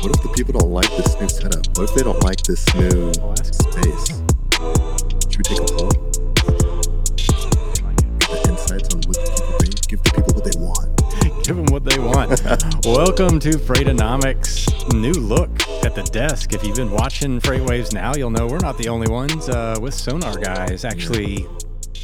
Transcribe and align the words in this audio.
What 0.00 0.16
if 0.16 0.22
the 0.22 0.32
people 0.34 0.58
don't 0.58 0.70
like 0.70 0.90
this 0.96 1.20
new 1.20 1.28
setup? 1.28 1.66
What 1.76 1.90
if 1.90 1.94
they 1.94 2.02
don't 2.02 2.22
like 2.22 2.40
this 2.42 2.64
new 2.74 3.12
space? 3.42 4.06
Should 5.28 5.38
we 5.38 5.44
take 5.44 5.60
a 5.60 5.66
poll? 5.72 5.90
Get 8.18 8.30
the 8.30 8.48
insights 8.48 8.94
on 8.94 9.00
what 9.02 9.16
the 9.16 9.30
people 9.36 9.54
think. 9.58 9.88
Give 9.88 10.02
the 10.02 10.10
people 10.14 10.34
what 10.34 10.44
they 10.44 10.58
want. 10.58 11.44
Give 11.44 11.56
them 11.56 11.66
what 11.66 11.84
they 11.84 11.98
want. 11.98 12.30
Welcome 12.86 13.40
to 13.40 13.50
Freightonomics' 13.58 14.92
new 14.94 15.12
look 15.12 15.50
at 15.84 15.94
the 15.94 16.02
desk. 16.02 16.52
If 16.54 16.62
you've 16.64 16.76
been 16.76 16.90
watching 16.90 17.40
FreightWaves 17.40 17.92
now, 17.92 18.14
you'll 18.14 18.30
know 18.30 18.46
we're 18.46 18.58
not 18.58 18.78
the 18.78 18.88
only 18.88 19.08
ones 19.08 19.48
uh, 19.48 19.76
with 19.80 19.94
Sonar 19.94 20.38
guys. 20.38 20.84
Actually, 20.84 21.46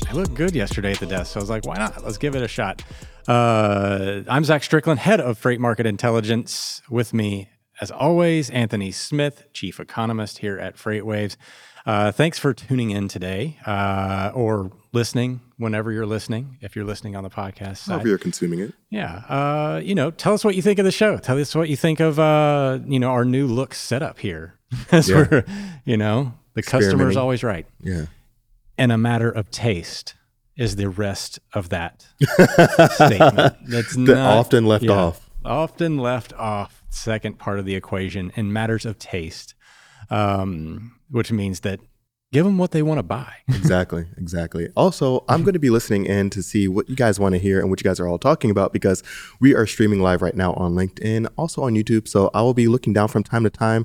I 0.09 0.13
looked 0.13 0.35
good 0.35 0.55
yesterday 0.55 0.93
at 0.93 1.01
the 1.01 1.07
desk, 1.07 1.33
so 1.33 1.41
I 1.41 1.43
was 1.43 1.51
like, 1.51 1.67
why 1.67 1.77
not? 1.77 2.05
Let's 2.05 2.19
give 2.19 2.35
it 2.37 2.43
a 2.43 2.49
shot. 2.49 2.83
Uh, 3.27 4.23
I'm 4.29 4.45
Zach 4.45 4.63
Strickland, 4.63 5.01
head 5.01 5.21
of 5.21 5.37
Freight 5.39 5.61
Market 5.61 5.87
Intelligence. 5.87 6.81
With 6.89 7.13
me, 7.13 7.49
as 7.81 7.91
always, 7.91 8.49
Anthony 8.51 8.93
Smith, 8.93 9.47
chief 9.53 9.81
economist 9.81 10.39
here 10.39 10.59
at 10.59 10.77
FreightWaves. 10.77 11.37
Uh, 11.85 12.11
thanks 12.13 12.39
for 12.39 12.53
tuning 12.53 12.91
in 12.91 13.09
today 13.09 13.59
uh, 13.67 14.31
or 14.35 14.71
listening 14.93 15.41
whenever 15.57 15.91
you're 15.93 16.07
listening, 16.07 16.59
if 16.61 16.75
you're 16.77 16.85
listening 16.85 17.15
on 17.17 17.23
the 17.25 17.31
podcast 17.31 17.79
side. 17.79 17.93
However 17.95 18.09
you're 18.09 18.19
consuming 18.19 18.59
it. 18.61 18.73
Yeah. 18.91 19.23
Uh, 19.29 19.81
you 19.83 19.95
know, 19.95 20.11
tell 20.11 20.35
us 20.35 20.45
what 20.45 20.55
you 20.57 20.63
think 20.63 20.79
of 20.81 20.85
the 20.85 20.91
show. 20.93 21.17
Tell 21.17 21.39
us 21.39 21.55
what 21.55 21.69
you 21.69 21.77
think 21.77 22.01
of, 22.01 22.19
uh, 22.19 22.81
you 22.87 22.99
know, 22.99 23.11
our 23.11 23.25
new 23.25 23.47
look 23.47 23.73
setup 23.75 24.19
here. 24.19 24.55
As 24.93 25.09
Yeah. 25.09 25.27
we're, 25.31 25.45
you 25.85 25.97
know, 25.97 26.35
the 26.55 26.63
customer's 26.63 27.17
always 27.17 27.45
right. 27.45 27.67
Yeah. 27.81 28.07
And 28.79 28.93
a 28.93 28.99
matter 28.99 29.31
of 29.31 29.51
taste 29.51 30.15
is 30.57 30.77
the 30.77 30.89
rest 30.89 31.39
of 31.53 31.69
that 31.71 32.07
statement. 32.91 33.57
That's 33.67 33.97
not 33.97 34.17
often 34.17 34.67
left 34.67 34.85
yeah, 34.85 34.93
off. 34.93 35.31
Often 35.45 35.99
left 35.99 36.33
off. 36.35 36.83
Second 36.89 37.39
part 37.39 37.59
of 37.59 37.67
the 37.67 37.75
equation 37.75 38.33
in 38.37 38.53
matters 38.53 38.87
of 38.87 38.99
taste, 38.99 39.55
um, 40.09 40.99
which 41.11 41.31
means 41.31 41.61
that 41.61 41.81
give 42.33 42.45
them 42.45 42.59
what 42.59 42.71
they 42.71 42.83
want 42.83 42.99
to 42.99 43.03
buy. 43.03 43.33
Exactly. 43.49 44.07
Exactly. 44.17 44.69
Also, 44.77 45.25
I'm 45.29 45.43
going 45.43 45.55
to 45.55 45.59
be 45.59 45.71
listening 45.71 46.07
in 46.07 46.31
to 46.31 46.43
see 46.43 46.69
what 46.69 46.89
you 46.89 46.95
guys 46.95 47.19
want 47.19 47.35
to 47.35 47.39
hear 47.39 47.61
and 47.61 47.69
what 47.69 47.81
you 47.81 47.85
guys 47.85 47.99
are 47.99 48.07
all 48.07 48.19
talking 48.19 48.51
about 48.51 48.73
because 48.73 49.03
we 49.41 49.55
are 49.55 49.67
streaming 49.67 50.01
live 50.01 50.23
right 50.23 50.37
now 50.37 50.53
on 50.55 50.75
LinkedIn, 50.75 51.29
also 51.37 51.63
on 51.63 51.75
YouTube. 51.75 52.07
So 52.07 52.31
I 52.33 52.43
will 52.43 52.55
be 52.55 52.69
looking 52.69 52.93
down 52.93 53.09
from 53.09 53.25
time 53.25 53.43
to 53.43 53.51
time 53.51 53.85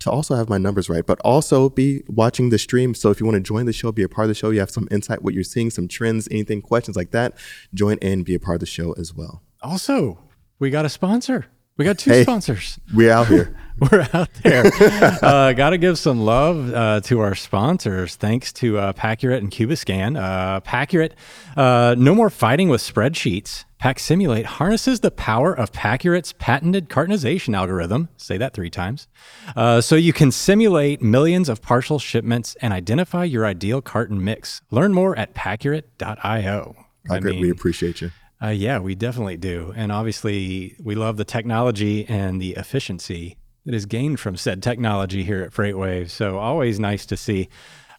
to 0.00 0.10
also 0.10 0.36
have 0.36 0.48
my 0.48 0.58
numbers 0.58 0.88
right, 0.88 1.04
but 1.04 1.18
also 1.24 1.68
be 1.68 2.02
watching 2.08 2.50
the 2.50 2.58
stream. 2.58 2.94
So 2.94 3.10
if 3.10 3.18
you 3.20 3.26
want 3.26 3.36
to 3.36 3.40
join 3.40 3.66
the 3.66 3.72
show, 3.72 3.90
be 3.92 4.02
a 4.02 4.08
part 4.08 4.26
of 4.26 4.28
the 4.28 4.34
show, 4.34 4.50
you 4.50 4.60
have 4.60 4.70
some 4.70 4.86
insight, 4.90 5.22
what 5.22 5.34
you're 5.34 5.42
seeing, 5.44 5.70
some 5.70 5.88
trends, 5.88 6.28
anything, 6.30 6.62
questions 6.62 6.96
like 6.96 7.10
that, 7.10 7.34
join 7.74 7.98
in, 7.98 8.22
be 8.22 8.34
a 8.34 8.40
part 8.40 8.56
of 8.56 8.60
the 8.60 8.66
show 8.66 8.92
as 8.92 9.12
well. 9.14 9.42
Also, 9.62 10.18
we 10.58 10.70
got 10.70 10.84
a 10.84 10.88
sponsor. 10.88 11.46
We 11.76 11.84
got 11.84 11.98
two 11.98 12.10
Hey. 12.10 12.22
sponsors. 12.24 12.78
We're 12.92 13.12
out 13.12 13.28
here. 13.28 13.56
We're 13.92 14.08
out 14.12 14.30
there. 14.42 14.64
uh, 15.22 15.52
Got 15.52 15.70
to 15.70 15.78
give 15.78 15.96
some 15.98 16.20
love 16.20 16.74
uh, 16.74 17.00
to 17.02 17.20
our 17.20 17.36
sponsors. 17.36 18.16
Thanks 18.16 18.52
to 18.54 18.76
uh, 18.78 18.92
Paccurate 18.94 19.40
and 19.40 19.52
Cubiscan. 19.52 20.20
Uh, 20.20 20.58
Paccurate, 20.60 21.14
uh, 21.56 21.94
no 21.96 22.12
more 22.16 22.30
fighting 22.30 22.68
with 22.68 22.80
spreadsheets. 22.80 23.64
Pack 23.78 24.00
Simulate 24.00 24.44
harnesses 24.44 25.00
the 25.00 25.10
power 25.12 25.54
of 25.54 25.72
Paccurate's 25.72 26.32
patented 26.32 26.88
cartonization 26.88 27.56
algorithm. 27.56 28.08
Say 28.16 28.36
that 28.36 28.52
three 28.52 28.70
times. 28.70 29.06
Uh, 29.54 29.80
so 29.80 29.94
you 29.94 30.12
can 30.12 30.32
simulate 30.32 31.00
millions 31.00 31.48
of 31.48 31.62
partial 31.62 32.00
shipments 32.00 32.56
and 32.60 32.72
identify 32.72 33.22
your 33.22 33.46
ideal 33.46 33.80
carton 33.80 34.22
mix. 34.22 34.62
Learn 34.72 34.92
more 34.92 35.16
at 35.16 35.32
paccurate.io. 35.34 36.76
I 37.08 37.08
Packard, 37.08 37.36
we 37.36 37.50
appreciate 37.50 38.00
you. 38.00 38.10
uh, 38.42 38.48
yeah, 38.48 38.80
we 38.80 38.96
definitely 38.96 39.36
do. 39.36 39.72
And 39.76 39.92
obviously, 39.92 40.74
we 40.82 40.96
love 40.96 41.16
the 41.16 41.24
technology 41.24 42.04
and 42.08 42.42
the 42.42 42.54
efficiency 42.56 43.36
that 43.64 43.74
is 43.74 43.86
gained 43.86 44.18
from 44.18 44.36
said 44.36 44.60
technology 44.60 45.22
here 45.22 45.42
at 45.42 45.52
FreightWave. 45.52 46.10
So, 46.10 46.38
always 46.38 46.80
nice 46.80 47.06
to 47.06 47.16
see, 47.16 47.48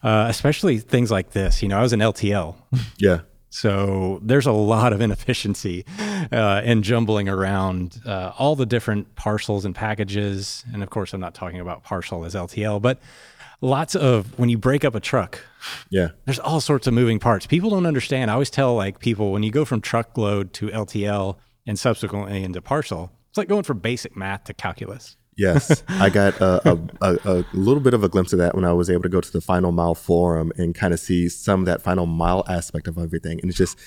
uh, 0.02 0.26
especially 0.28 0.78
things 0.78 1.10
like 1.10 1.30
this. 1.30 1.62
You 1.62 1.68
know, 1.68 1.78
I 1.78 1.82
was 1.82 1.94
an 1.94 2.00
LTL. 2.00 2.56
Yeah. 2.98 3.20
So 3.50 4.20
there's 4.22 4.46
a 4.46 4.52
lot 4.52 4.92
of 4.92 5.00
inefficiency 5.00 5.84
uh, 6.32 6.62
in 6.64 6.82
jumbling 6.82 7.28
around 7.28 8.00
uh, 8.06 8.32
all 8.38 8.54
the 8.56 8.64
different 8.66 9.14
parcels 9.16 9.64
and 9.64 9.74
packages. 9.74 10.64
And 10.72 10.82
of 10.82 10.90
course, 10.90 11.12
I'm 11.12 11.20
not 11.20 11.34
talking 11.34 11.60
about 11.60 11.82
parcel 11.82 12.24
as 12.24 12.34
LTL, 12.34 12.80
but 12.80 13.00
lots 13.60 13.94
of 13.96 14.38
when 14.38 14.48
you 14.48 14.56
break 14.56 14.84
up 14.84 14.94
a 14.94 15.00
truck, 15.00 15.40
Yeah. 15.90 16.08
there's 16.24 16.38
all 16.38 16.60
sorts 16.60 16.86
of 16.86 16.94
moving 16.94 17.18
parts. 17.18 17.46
People 17.46 17.70
don't 17.70 17.86
understand. 17.86 18.30
I 18.30 18.34
always 18.34 18.50
tell 18.50 18.74
like 18.76 19.00
people 19.00 19.32
when 19.32 19.42
you 19.42 19.50
go 19.50 19.64
from 19.64 19.80
truckload 19.80 20.52
to 20.54 20.68
LTL 20.68 21.36
and 21.66 21.78
subsequently 21.78 22.44
into 22.44 22.62
parcel, 22.62 23.10
it's 23.30 23.36
like 23.38 23.48
going 23.48 23.64
from 23.64 23.80
basic 23.80 24.16
math 24.16 24.44
to 24.44 24.54
calculus. 24.54 25.16
Yes, 25.40 25.82
I 25.88 26.10
got 26.10 26.38
a, 26.40 26.78
a, 27.00 27.18
a, 27.24 27.44
little 27.54 27.80
bit 27.80 27.94
of 27.94 28.04
a 28.04 28.10
glimpse 28.10 28.34
of 28.34 28.38
that 28.40 28.54
when 28.54 28.66
I 28.66 28.74
was 28.74 28.90
able 28.90 29.02
to 29.04 29.08
go 29.08 29.22
to 29.22 29.32
the 29.32 29.40
Final 29.40 29.72
Mile 29.72 29.94
Forum 29.94 30.52
and 30.58 30.74
kind 30.74 30.92
of 30.92 31.00
see 31.00 31.30
some 31.30 31.60
of 31.60 31.66
that 31.66 31.80
final 31.80 32.04
mile 32.04 32.44
aspect 32.46 32.86
of 32.86 32.98
everything. 32.98 33.40
And 33.40 33.48
it's 33.48 33.56
just 33.56 33.78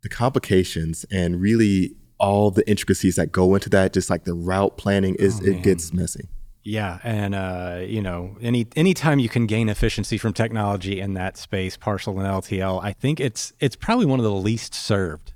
the 0.00 0.08
complications 0.08 1.04
and 1.10 1.38
really 1.38 1.96
all 2.18 2.50
the 2.50 2.66
intricacies 2.66 3.16
that 3.16 3.30
go 3.30 3.54
into 3.54 3.68
that, 3.68 3.92
just 3.92 4.08
like 4.08 4.24
the 4.24 4.32
route 4.32 4.78
planning 4.78 5.16
is, 5.16 5.38
it 5.40 5.62
gets 5.62 5.92
messy. 5.92 6.28
Yeah, 6.64 6.98
and 7.04 7.34
uh, 7.34 7.80
you 7.86 8.00
know, 8.00 8.36
any 8.40 8.66
anytime 8.74 9.18
you 9.18 9.28
can 9.28 9.46
gain 9.46 9.68
efficiency 9.68 10.16
from 10.16 10.32
technology 10.32 10.98
in 10.98 11.12
that 11.14 11.36
space, 11.36 11.76
parcel 11.76 12.18
and 12.18 12.26
LTL, 12.26 12.82
I 12.82 12.92
think 12.92 13.20
it's 13.20 13.52
it's 13.60 13.76
probably 13.76 14.06
one 14.06 14.18
of 14.18 14.24
the 14.24 14.32
least 14.32 14.74
served 14.74 15.34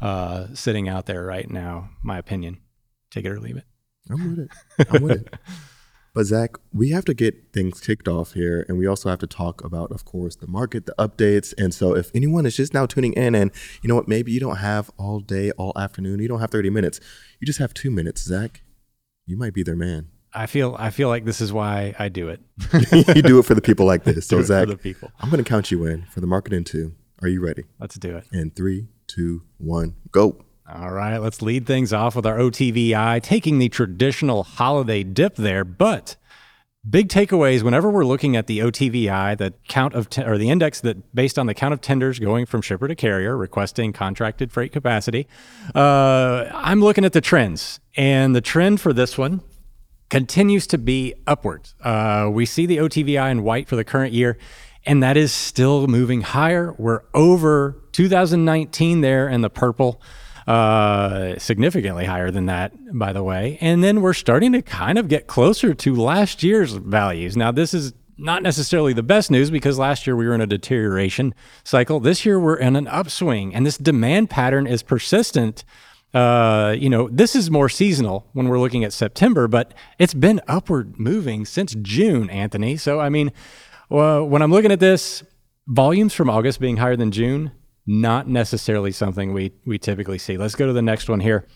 uh, 0.00 0.48
sitting 0.52 0.88
out 0.88 1.06
there 1.06 1.24
right 1.24 1.50
now. 1.50 1.88
My 2.02 2.18
opinion. 2.18 2.58
Take 3.10 3.24
it 3.24 3.30
or 3.30 3.40
leave 3.40 3.56
it. 3.56 3.64
I'm 4.10 4.36
with 4.36 4.38
it. 4.40 4.88
I'm 4.90 5.02
with 5.02 5.22
it. 5.22 5.34
But 6.12 6.24
Zach, 6.24 6.56
we 6.72 6.90
have 6.90 7.04
to 7.04 7.14
get 7.14 7.52
things 7.52 7.80
kicked 7.80 8.08
off 8.08 8.32
here, 8.32 8.64
and 8.68 8.76
we 8.76 8.86
also 8.86 9.08
have 9.10 9.20
to 9.20 9.28
talk 9.28 9.62
about, 9.62 9.92
of 9.92 10.04
course, 10.04 10.34
the 10.34 10.48
market, 10.48 10.86
the 10.86 10.94
updates. 10.98 11.54
And 11.56 11.72
so, 11.72 11.94
if 11.94 12.10
anyone 12.14 12.46
is 12.46 12.56
just 12.56 12.74
now 12.74 12.86
tuning 12.86 13.12
in, 13.12 13.34
and 13.36 13.52
you 13.80 13.88
know 13.88 13.94
what, 13.94 14.08
maybe 14.08 14.32
you 14.32 14.40
don't 14.40 14.56
have 14.56 14.90
all 14.98 15.20
day, 15.20 15.52
all 15.52 15.72
afternoon, 15.76 16.18
you 16.18 16.26
don't 16.26 16.40
have 16.40 16.50
30 16.50 16.68
minutes, 16.70 16.98
you 17.38 17.46
just 17.46 17.60
have 17.60 17.72
two 17.72 17.90
minutes, 17.92 18.22
Zach. 18.22 18.62
You 19.26 19.36
might 19.36 19.54
be 19.54 19.62
their 19.62 19.76
man. 19.76 20.08
I 20.32 20.46
feel 20.46 20.76
I 20.78 20.90
feel 20.90 21.08
like 21.08 21.24
this 21.24 21.40
is 21.40 21.52
why 21.52 21.94
I 21.98 22.08
do 22.08 22.28
it. 22.28 22.40
you 23.16 23.22
do 23.22 23.38
it 23.38 23.44
for 23.44 23.54
the 23.54 23.60
people 23.60 23.86
like 23.86 24.04
this. 24.04 24.26
So, 24.28 24.36
it 24.36 24.40
for 24.40 24.46
Zach, 24.46 24.68
the 24.68 24.76
people. 24.76 25.12
I'm 25.20 25.30
going 25.30 25.42
to 25.42 25.48
count 25.48 25.70
you 25.70 25.86
in 25.86 26.02
for 26.06 26.20
the 26.20 26.26
market 26.26 26.52
in 26.52 26.64
two. 26.64 26.94
Are 27.22 27.28
you 27.28 27.40
ready? 27.40 27.64
Let's 27.78 27.96
do 27.96 28.16
it. 28.16 28.26
In 28.32 28.50
three, 28.50 28.88
two, 29.06 29.42
one, 29.58 29.94
go. 30.10 30.44
All 30.80 30.92
right, 30.92 31.18
let's 31.18 31.42
lead 31.42 31.66
things 31.66 31.92
off 31.92 32.16
with 32.16 32.24
our 32.24 32.38
OTVI, 32.38 33.22
taking 33.22 33.58
the 33.58 33.68
traditional 33.68 34.44
holiday 34.44 35.02
dip 35.02 35.36
there. 35.36 35.62
But 35.62 36.16
big 36.88 37.08
takeaways 37.08 37.62
whenever 37.62 37.90
we're 37.90 38.06
looking 38.06 38.34
at 38.34 38.46
the 38.46 38.60
OTVI, 38.60 39.36
the 39.36 39.52
count 39.68 39.92
of 39.92 40.08
or 40.24 40.38
the 40.38 40.48
index 40.48 40.80
that 40.80 41.14
based 41.14 41.38
on 41.38 41.44
the 41.44 41.52
count 41.52 41.74
of 41.74 41.82
tenders 41.82 42.18
going 42.18 42.46
from 42.46 42.62
shipper 42.62 42.88
to 42.88 42.94
carrier 42.94 43.36
requesting 43.36 43.92
contracted 43.92 44.50
freight 44.52 44.72
capacity. 44.72 45.28
Uh, 45.74 46.48
I'm 46.54 46.80
looking 46.80 47.04
at 47.04 47.12
the 47.12 47.20
trends, 47.20 47.80
and 47.94 48.34
the 48.34 48.40
trend 48.40 48.80
for 48.80 48.94
this 48.94 49.18
one 49.18 49.42
continues 50.08 50.66
to 50.68 50.78
be 50.78 51.12
upwards. 51.26 51.74
Uh, 51.82 52.30
we 52.32 52.46
see 52.46 52.64
the 52.64 52.78
OTVI 52.78 53.30
in 53.30 53.42
white 53.42 53.68
for 53.68 53.76
the 53.76 53.84
current 53.84 54.14
year, 54.14 54.38
and 54.86 55.02
that 55.02 55.18
is 55.18 55.30
still 55.30 55.86
moving 55.88 56.22
higher. 56.22 56.74
We're 56.78 57.02
over 57.12 57.76
2019 57.92 59.02
there 59.02 59.28
in 59.28 59.42
the 59.42 59.50
purple, 59.50 60.00
uh, 60.50 61.38
significantly 61.38 62.06
higher 62.06 62.32
than 62.32 62.46
that, 62.46 62.72
by 62.92 63.12
the 63.12 63.22
way. 63.22 63.56
And 63.60 63.84
then 63.84 64.00
we're 64.00 64.14
starting 64.14 64.52
to 64.52 64.62
kind 64.62 64.98
of 64.98 65.06
get 65.06 65.28
closer 65.28 65.74
to 65.74 65.94
last 65.94 66.42
year's 66.42 66.72
values. 66.72 67.36
Now, 67.36 67.52
this 67.52 67.72
is 67.72 67.94
not 68.18 68.42
necessarily 68.42 68.92
the 68.92 69.02
best 69.04 69.30
news 69.30 69.50
because 69.50 69.78
last 69.78 70.06
year 70.06 70.16
we 70.16 70.26
were 70.26 70.34
in 70.34 70.40
a 70.40 70.46
deterioration 70.46 71.34
cycle. 71.62 72.00
This 72.00 72.26
year 72.26 72.40
we're 72.40 72.56
in 72.56 72.74
an 72.74 72.88
upswing, 72.88 73.54
and 73.54 73.64
this 73.64 73.78
demand 73.78 74.28
pattern 74.28 74.66
is 74.66 74.82
persistent 74.82 75.64
uh, 76.12 76.74
you 76.76 76.90
know, 76.90 77.08
this 77.12 77.36
is 77.36 77.52
more 77.52 77.68
seasonal 77.68 78.26
when 78.32 78.48
we're 78.48 78.58
looking 78.58 78.82
at 78.82 78.92
September, 78.92 79.46
but 79.46 79.72
it's 79.96 80.12
been 80.12 80.40
upward 80.48 80.98
moving 80.98 81.44
since 81.44 81.76
June, 81.82 82.28
Anthony. 82.30 82.76
So, 82.76 82.98
I 82.98 83.10
mean, 83.10 83.30
well, 83.88 84.26
when 84.26 84.42
I'm 84.42 84.50
looking 84.50 84.72
at 84.72 84.80
this, 84.80 85.22
volumes 85.68 86.12
from 86.12 86.28
August 86.28 86.58
being 86.58 86.78
higher 86.78 86.96
than 86.96 87.12
June, 87.12 87.52
not 87.90 88.28
necessarily 88.28 88.92
something 88.92 89.32
we 89.32 89.52
we 89.64 89.76
typically 89.76 90.18
see. 90.18 90.36
Let's 90.36 90.54
go 90.54 90.66
to 90.66 90.72
the 90.72 90.80
next 90.80 91.08
one 91.08 91.20
here. 91.20 91.46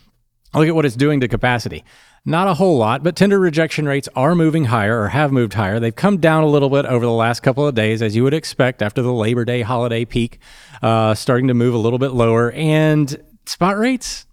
Look 0.52 0.68
at 0.68 0.74
what 0.74 0.84
it's 0.84 0.96
doing 0.96 1.20
to 1.20 1.28
capacity. 1.28 1.84
Not 2.24 2.48
a 2.48 2.54
whole 2.54 2.76
lot, 2.76 3.02
but 3.02 3.16
tender 3.16 3.38
rejection 3.38 3.86
rates 3.86 4.08
are 4.16 4.34
moving 4.34 4.66
higher 4.66 5.00
or 5.00 5.08
have 5.08 5.30
moved 5.30 5.54
higher. 5.54 5.78
They've 5.78 5.94
come 5.94 6.18
down 6.18 6.42
a 6.42 6.48
little 6.48 6.70
bit 6.70 6.86
over 6.86 7.04
the 7.04 7.12
last 7.12 7.40
couple 7.40 7.66
of 7.66 7.74
days, 7.74 8.02
as 8.02 8.16
you 8.16 8.24
would 8.24 8.34
expect 8.34 8.82
after 8.82 9.02
the 9.02 9.12
Labor 9.12 9.44
Day 9.44 9.62
holiday 9.62 10.04
peak, 10.04 10.38
uh, 10.82 11.14
starting 11.14 11.48
to 11.48 11.54
move 11.54 11.74
a 11.74 11.78
little 11.78 11.98
bit 11.98 12.12
lower. 12.12 12.50
And 12.52 13.16
spot 13.46 13.78
rates, 13.78 14.26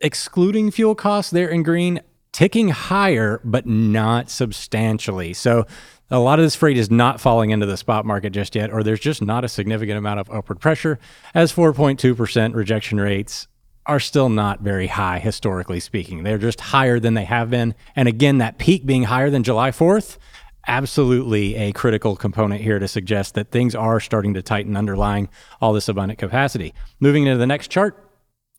excluding 0.00 0.70
fuel 0.70 0.94
costs, 0.94 1.30
they're 1.30 1.48
in 1.48 1.62
green, 1.62 2.02
ticking 2.32 2.68
higher, 2.68 3.40
but 3.42 3.66
not 3.66 4.30
substantially. 4.30 5.32
So 5.32 5.66
a 6.12 6.18
lot 6.18 6.38
of 6.38 6.44
this 6.44 6.54
freight 6.54 6.76
is 6.76 6.90
not 6.90 7.20
falling 7.20 7.50
into 7.50 7.64
the 7.64 7.76
spot 7.76 8.04
market 8.04 8.30
just 8.30 8.54
yet, 8.54 8.70
or 8.70 8.82
there's 8.82 9.00
just 9.00 9.22
not 9.22 9.44
a 9.44 9.48
significant 9.48 9.96
amount 9.96 10.20
of 10.20 10.30
upward 10.30 10.60
pressure, 10.60 10.98
as 11.34 11.52
4.2% 11.52 12.54
rejection 12.54 13.00
rates 13.00 13.48
are 13.86 13.98
still 13.98 14.28
not 14.28 14.60
very 14.60 14.88
high 14.88 15.18
historically 15.18 15.80
speaking. 15.80 16.22
They're 16.22 16.38
just 16.38 16.60
higher 16.60 17.00
than 17.00 17.14
they 17.14 17.24
have 17.24 17.50
been. 17.50 17.74
And 17.96 18.08
again, 18.08 18.38
that 18.38 18.58
peak 18.58 18.84
being 18.84 19.04
higher 19.04 19.30
than 19.30 19.42
July 19.42 19.70
4th, 19.70 20.18
absolutely 20.68 21.56
a 21.56 21.72
critical 21.72 22.14
component 22.14 22.60
here 22.60 22.78
to 22.78 22.86
suggest 22.86 23.34
that 23.34 23.50
things 23.50 23.74
are 23.74 23.98
starting 23.98 24.34
to 24.34 24.42
tighten 24.42 24.76
underlying 24.76 25.30
all 25.60 25.72
this 25.72 25.88
abundant 25.88 26.18
capacity. 26.18 26.74
Moving 27.00 27.26
into 27.26 27.38
the 27.38 27.46
next 27.46 27.68
chart, 27.68 27.98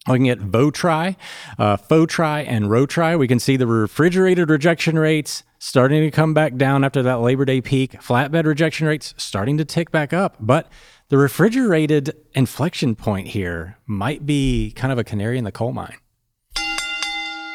Looking 0.05 0.27
at 0.27 0.39
VOTRI, 0.39 1.15
uh, 1.57 1.77
FOTRI, 1.77 2.45
and 2.45 2.65
ROTRI, 2.65 3.17
we 3.17 3.25
can 3.25 3.39
see 3.39 3.55
the 3.55 3.65
refrigerated 3.65 4.49
rejection 4.49 4.99
rates 4.99 5.43
starting 5.63 6.01
to 6.01 6.11
come 6.11 6.33
back 6.33 6.57
down 6.57 6.83
after 6.83 7.01
that 7.01 7.21
Labor 7.21 7.45
Day 7.45 7.61
peak. 7.61 7.93
Flatbed 7.93 8.43
rejection 8.43 8.85
rates 8.85 9.13
starting 9.15 9.57
to 9.57 9.63
tick 9.63 9.91
back 9.91 10.11
up, 10.11 10.35
but 10.37 10.69
the 11.07 11.17
refrigerated 11.17 12.13
inflection 12.33 12.95
point 12.95 13.29
here 13.29 13.77
might 13.85 14.25
be 14.25 14.73
kind 14.75 14.91
of 14.91 14.99
a 14.99 15.05
canary 15.05 15.37
in 15.37 15.45
the 15.45 15.53
coal 15.53 15.71
mine. 15.71 15.95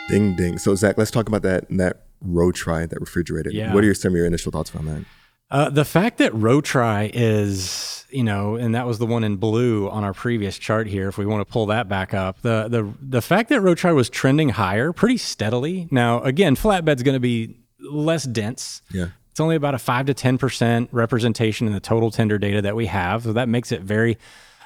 Ding 0.09 0.35
ding. 0.37 0.57
So 0.57 0.75
Zach, 0.75 0.97
let's 0.97 1.11
talk 1.11 1.29
about 1.29 1.43
that 1.43 1.67
that 1.69 2.07
ROTRI, 2.27 2.89
that 2.89 2.99
refrigerated. 2.99 3.53
Yeah. 3.53 3.75
What 3.75 3.85
are 3.85 3.87
your, 3.87 3.95
some 3.95 4.13
of 4.13 4.17
your 4.17 4.27
initial 4.27 4.53
thoughts 4.53 4.75
on 4.75 4.87
that? 4.87 5.05
Uh, 5.51 5.69
the 5.69 5.85
fact 5.85 6.17
that 6.17 6.33
ROTRI 6.33 7.11
is, 7.13 8.07
you 8.09 8.25
know, 8.25 8.57
and 8.57 8.75
that 8.75 8.87
was 8.87 8.99
the 8.99 9.07
one 9.07 9.23
in 9.23 9.37
blue 9.37 9.89
on 9.91 10.03
our 10.03 10.15
previous 10.15 10.59
chart 10.59 10.87
here. 10.87 11.09
If 11.09 11.19
we 11.19 11.27
want 11.27 11.47
to 11.47 11.53
pull 11.53 11.67
that 11.67 11.91
back 11.91 12.15
up, 12.15 12.41
the 12.41 12.69
the 12.69 12.91
the 13.03 13.21
fact 13.21 13.51
that 13.51 13.61
ROTRI 13.61 13.95
was 13.95 14.09
trending 14.09 14.49
higher 14.49 14.95
pretty 14.95 15.19
steadily. 15.19 15.89
Now, 15.91 16.23
again, 16.23 16.57
flatbed's 16.57 17.03
going 17.03 17.17
to 17.17 17.21
be 17.21 17.59
less 17.81 18.25
dense. 18.25 18.83
Yeah. 18.91 19.09
It's 19.31 19.41
only 19.41 19.57
about 19.57 19.75
a 19.75 19.79
five 19.79 20.07
to 20.07 20.15
ten 20.15 20.37
percent 20.39 20.89
representation 20.93 21.67
in 21.67 21.73
the 21.73 21.81
total 21.81 22.11
tender 22.11 22.39
data 22.39 22.63
that 22.63 22.75
we 22.75 22.87
have, 22.87 23.23
so 23.23 23.33
that 23.35 23.49
makes 23.49 23.71
it 23.71 23.83
very 23.83 24.19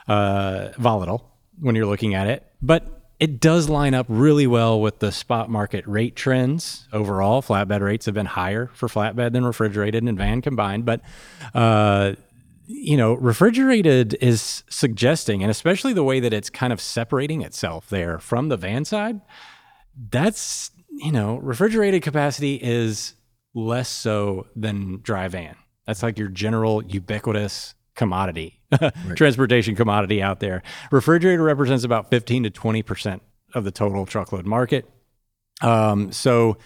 uh, 0.09 0.70
volatile 0.79 1.31
when 1.61 1.75
you're 1.75 1.87
looking 1.87 2.14
at 2.14 2.26
it. 2.26 2.47
But 2.62 2.87
it 3.20 3.38
does 3.38 3.69
line 3.69 3.94
up 3.94 4.06
really 4.09 4.47
well 4.47 4.81
with 4.81 4.99
the 4.99 5.12
spot 5.12 5.50
market 5.50 5.87
rate 5.87 6.17
trends 6.17 6.88
overall. 6.93 7.43
Flatbed 7.43 7.81
rates 7.81 8.06
have 8.06 8.14
been 8.14 8.26
higher 8.26 8.70
for 8.75 8.88
flatbed 8.88 9.32
than 9.32 9.44
refrigerated 9.44 10.03
and 10.03 10.17
van 10.17 10.41
combined, 10.41 10.85
but 10.85 11.03
uh, 11.55 12.15
you 12.67 12.97
know, 12.97 13.12
refrigerated 13.12 14.17
is 14.20 14.65
suggesting, 14.70 15.43
and 15.43 15.50
especially 15.50 15.93
the 15.93 16.03
way 16.03 16.19
that 16.19 16.32
it's 16.32 16.49
kind 16.49 16.73
of 16.73 16.81
separating 16.81 17.43
itself 17.43 17.88
there 17.91 18.19
from 18.19 18.49
the 18.49 18.56
van 18.56 18.85
side. 18.85 19.20
That's 20.11 20.70
you 20.93 21.12
know, 21.12 21.37
refrigerated 21.37 22.03
capacity 22.03 22.56
is 22.56 23.15
less 23.55 23.89
so 23.89 24.47
than 24.55 25.00
dry 25.03 25.29
van. 25.29 25.56
That's 25.87 26.03
like 26.03 26.19
your 26.19 26.29
general 26.29 26.83
ubiquitous 26.85 27.75
commodity, 27.94 28.61
right. 28.81 28.93
transportation 29.17 29.75
commodity 29.75 30.23
out 30.23 30.41
there. 30.41 30.62
Refrigerator 30.91 31.43
represents 31.43 31.85
about 31.85 32.11
15 32.11 32.44
to 32.44 32.50
20% 32.50 33.21
of 33.55 33.65
the 33.65 33.71
total 33.71 34.06
truckload 34.06 34.47
market. 34.47 34.89
Um, 35.61 36.12
so 36.12 36.56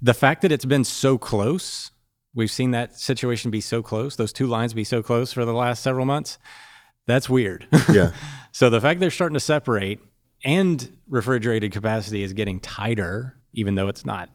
the 0.00 0.14
fact 0.14 0.42
that 0.42 0.52
it's 0.52 0.64
been 0.64 0.84
so 0.84 1.18
close, 1.18 1.90
we've 2.34 2.50
seen 2.50 2.70
that 2.72 2.98
situation 2.98 3.50
be 3.50 3.60
so 3.60 3.82
close, 3.82 4.16
those 4.16 4.32
two 4.32 4.46
lines 4.46 4.74
be 4.74 4.84
so 4.84 5.02
close 5.02 5.32
for 5.32 5.44
the 5.44 5.52
last 5.52 5.82
several 5.82 6.06
months. 6.06 6.38
That's 7.06 7.28
weird. 7.28 7.66
Yeah. 7.92 8.12
so 8.52 8.68
the 8.70 8.80
fact 8.80 9.00
they're 9.00 9.10
starting 9.10 9.34
to 9.34 9.40
separate 9.40 10.00
and 10.44 10.96
refrigerated 11.08 11.72
capacity 11.72 12.22
is 12.22 12.32
getting 12.32 12.60
tighter, 12.60 13.36
even 13.56 13.74
though 13.74 13.88
it's 13.88 14.04
not 14.04 14.28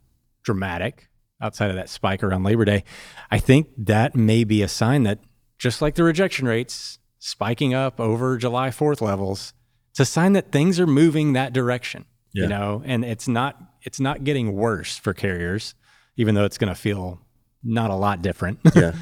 dramatic 0.44 1.08
outside 1.40 1.70
of 1.70 1.76
that 1.78 1.90
spike 1.90 2.24
around 2.24 2.44
Labor 2.44 2.66
Day, 2.66 2.84
I 3.30 3.40
think 3.40 3.70
that 3.78 4.16
may 4.16 4.44
be 4.44 4.62
a 4.62 4.68
sign 4.68 5.04
that 5.04 5.20
just 5.58 5.82
like 5.82 5.96
the 5.96 6.04
rejection 6.04 6.48
rates 6.48 7.00
spiking 7.20 7.74
up 7.74 8.00
over 8.00 8.38
July 8.38 8.70
4th 8.70 9.00
levels, 9.00 9.54
it's 9.92 10.00
a 10.00 10.06
sign 10.06 10.34
that 10.34 10.52
things 10.52 10.80
are 10.80 10.88
moving 10.88 11.34
that 11.34 11.54
direction. 11.54 12.06
Yeah. 12.34 12.44
You 12.44 12.50
know, 12.50 12.82
and 12.86 13.06
it's 13.06 13.28
not 13.28 13.58
it's 13.84 14.00
not 14.00 14.24
getting 14.24 14.54
worse 14.54 14.98
for 14.98 15.14
carriers, 15.14 15.76
even 16.16 16.36
though 16.36 16.46
it's 16.46 16.58
going 16.58 16.74
to 16.74 16.80
feel 16.80 17.20
not 17.64 17.92
a 17.92 17.96
lot 17.96 18.22
different. 18.22 18.60
yeah. 18.76 18.94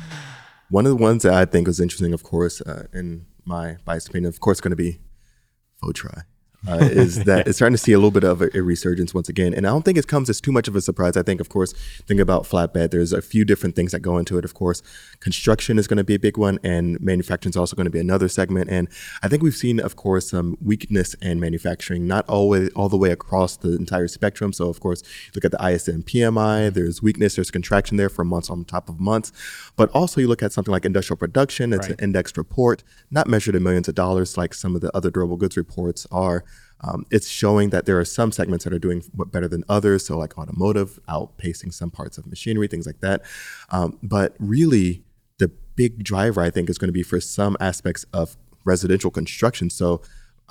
One 0.69 0.85
of 0.85 0.89
the 0.89 1.01
ones 1.01 1.23
that 1.23 1.33
I 1.33 1.45
think 1.45 1.67
was 1.67 1.79
interesting, 1.79 2.13
of 2.13 2.23
course, 2.23 2.61
uh, 2.61 2.87
in 2.93 3.25
my 3.45 3.77
biased 3.85 4.09
opinion, 4.09 4.29
of 4.29 4.39
course, 4.39 4.61
going 4.61 4.71
to 4.71 4.75
be 4.75 4.99
FOTRI 5.83 6.23
uh, 6.67 6.77
is 6.81 7.23
that 7.23 7.47
it's 7.47 7.57
starting 7.57 7.73
to 7.73 7.81
see 7.81 7.93
a 7.93 7.97
little 7.97 8.11
bit 8.11 8.23
of 8.23 8.41
a, 8.41 8.49
a, 8.53 8.61
resurgence 8.61 9.13
once 9.13 9.29
again. 9.29 9.53
And 9.53 9.65
I 9.65 9.69
don't 9.69 9.83
think 9.83 9.97
it 9.97 10.07
comes 10.07 10.29
as 10.29 10.41
too 10.41 10.51
much 10.51 10.67
of 10.67 10.75
a 10.75 10.81
surprise. 10.81 11.15
I 11.15 11.23
think, 11.23 11.39
of 11.39 11.47
course, 11.47 11.73
think 12.05 12.19
about 12.19 12.43
flatbed, 12.43 12.91
there's 12.91 13.13
a 13.13 13.21
few 13.21 13.45
different 13.45 13.75
things 13.75 13.93
that 13.93 14.01
go 14.01 14.17
into 14.17 14.37
it. 14.37 14.43
Of 14.43 14.53
course, 14.53 14.81
construction 15.21 15.79
is 15.79 15.87
going 15.87 15.97
to 15.97 16.03
be 16.03 16.15
a 16.15 16.19
big 16.19 16.37
one, 16.37 16.59
and 16.63 16.99
manufacturing 16.99 17.51
is 17.51 17.57
also 17.57 17.75
going 17.75 17.85
to 17.85 17.91
be 17.91 17.99
another 17.99 18.27
segment. 18.27 18.69
And 18.69 18.89
I 19.23 19.29
think 19.29 19.41
we've 19.41 19.55
seen, 19.55 19.79
of 19.79 19.95
course, 19.95 20.29
some 20.29 20.57
weakness 20.61 21.13
in 21.15 21.39
manufacturing, 21.39 22.07
not 22.07 22.27
always 22.27 22.69
all 22.73 22.89
the 22.89 22.97
way 22.97 23.11
across 23.11 23.55
the 23.55 23.75
entire 23.75 24.07
spectrum. 24.07 24.51
So, 24.51 24.69
of 24.69 24.81
course, 24.81 25.01
look 25.35 25.45
at 25.45 25.51
the 25.51 25.65
ISM 25.65 26.03
PMI, 26.03 26.73
there's 26.73 27.01
weakness, 27.01 27.35
there's 27.35 27.51
contraction 27.51 27.95
there 27.95 28.09
for 28.09 28.25
months 28.25 28.49
on 28.49 28.65
top 28.65 28.89
of 28.89 28.99
months. 28.99 29.31
But 29.77 29.89
also, 29.91 30.19
you 30.19 30.27
look 30.27 30.43
at 30.43 30.51
something 30.51 30.71
like 30.71 30.83
industrial 30.83 31.17
production, 31.17 31.71
it's 31.71 31.87
right. 31.87 31.97
an 31.97 32.03
indexed 32.03 32.37
report, 32.37 32.83
not 33.09 33.27
measured 33.27 33.55
in 33.55 33.63
millions 33.63 33.87
of 33.87 33.95
dollars 33.95 34.37
like 34.37 34.53
some 34.53 34.75
of 34.75 34.81
the 34.81 34.95
other 34.95 35.09
durable 35.09 35.37
goods 35.37 35.55
reports 35.55 36.05
are. 36.11 36.43
Um, 36.81 37.05
it's 37.11 37.27
showing 37.27 37.71
that 37.71 37.85
there 37.85 37.99
are 37.99 38.05
some 38.05 38.31
segments 38.31 38.63
that 38.63 38.73
are 38.73 38.79
doing 38.79 39.03
better 39.13 39.47
than 39.47 39.63
others. 39.67 40.05
So, 40.05 40.17
like 40.17 40.37
automotive, 40.37 40.99
outpacing 41.07 41.73
some 41.73 41.91
parts 41.91 42.17
of 42.17 42.25
machinery, 42.27 42.67
things 42.67 42.85
like 42.85 43.01
that. 43.01 43.23
Um, 43.69 43.97
but 44.01 44.35
really, 44.39 45.03
the 45.39 45.49
big 45.75 46.03
driver, 46.03 46.41
I 46.41 46.49
think, 46.49 46.69
is 46.69 46.77
going 46.77 46.87
to 46.87 46.93
be 46.93 47.03
for 47.03 47.19
some 47.19 47.57
aspects 47.59 48.05
of 48.13 48.37
residential 48.63 49.11
construction. 49.11 49.69
So, 49.69 50.01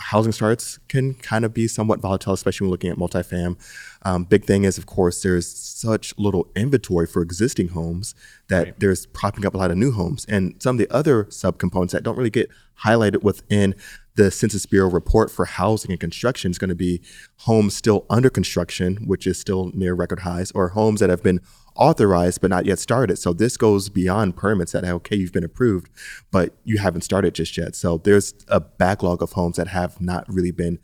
housing 0.01 0.33
starts 0.33 0.79
can 0.89 1.15
kind 1.15 1.45
of 1.45 1.53
be 1.53 1.67
somewhat 1.67 2.01
volatile, 2.01 2.33
especially 2.33 2.67
when 2.67 2.71
looking 2.71 2.91
at 2.91 2.99
multifam. 2.99 3.57
Um, 4.03 4.25
big 4.25 4.45
thing 4.45 4.65
is, 4.65 4.79
of 4.79 4.87
course, 4.87 5.23
there's 5.23 5.49
such 5.49 6.17
little 6.19 6.49
inventory 6.55 7.07
for 7.07 7.23
existing 7.23 7.69
homes 7.69 8.15
that 8.49 8.65
right. 8.65 8.81
there's 8.81 9.07
propping 9.07 9.45
up 9.45 9.55
a 9.55 9.59
lot 9.59 9.71
of 9.71 9.77
new 9.77 9.93
homes. 9.93 10.25
And 10.29 10.55
some 10.63 10.77
of 10.77 10.79
the 10.79 10.95
other 10.95 11.25
subcomponents 11.25 11.91
that 11.91 12.03
don't 12.03 12.17
really 12.17 12.31
get 12.31 12.49
highlighted 12.85 13.23
within 13.23 13.75
the 14.19 14.33
Census 14.33 14.67
Bureau 14.67 14.91
report 14.91 15.31
for 15.31 15.45
housing 15.45 15.93
and 15.93 16.01
construction 16.01 16.51
is 16.51 16.59
going 16.59 16.71
to 16.71 16.75
be 16.75 17.01
homes 17.43 17.77
still 17.77 18.05
under 18.11 18.29
construction, 18.29 18.97
which 19.07 19.29
is 19.29 19.39
still 19.39 19.71
near 19.75 19.95
record 19.95 20.21
highs, 20.21 20.51
or 20.51 20.71
homes 20.71 20.99
that 20.99 21.09
have 21.09 21.23
been 21.23 21.41
authorized 21.77 22.41
but 22.41 22.51
not 22.51 22.67
yet 22.67 22.81
started. 22.81 23.17
So 23.17 23.33
this 23.33 23.57
goes 23.57 23.89
beyond 23.89 24.37
permits 24.37 24.73
that 24.73 24.85
okay, 24.85 25.15
you've 25.15 25.33
been 25.33 25.45
approved, 25.45 25.89
but 26.33 26.53
you 26.65 26.79
haven't 26.79 27.03
started 27.03 27.33
just 27.33 27.57
yet. 27.57 27.77
So 27.77 27.99
there's 27.99 28.35
a 28.49 28.59
backlog 28.59 29.23
of 29.23 29.33
homes 29.33 29.55
that 29.57 29.69
have 29.69 30.01
not 30.01 30.29
really 30.29 30.51
been 30.51 30.81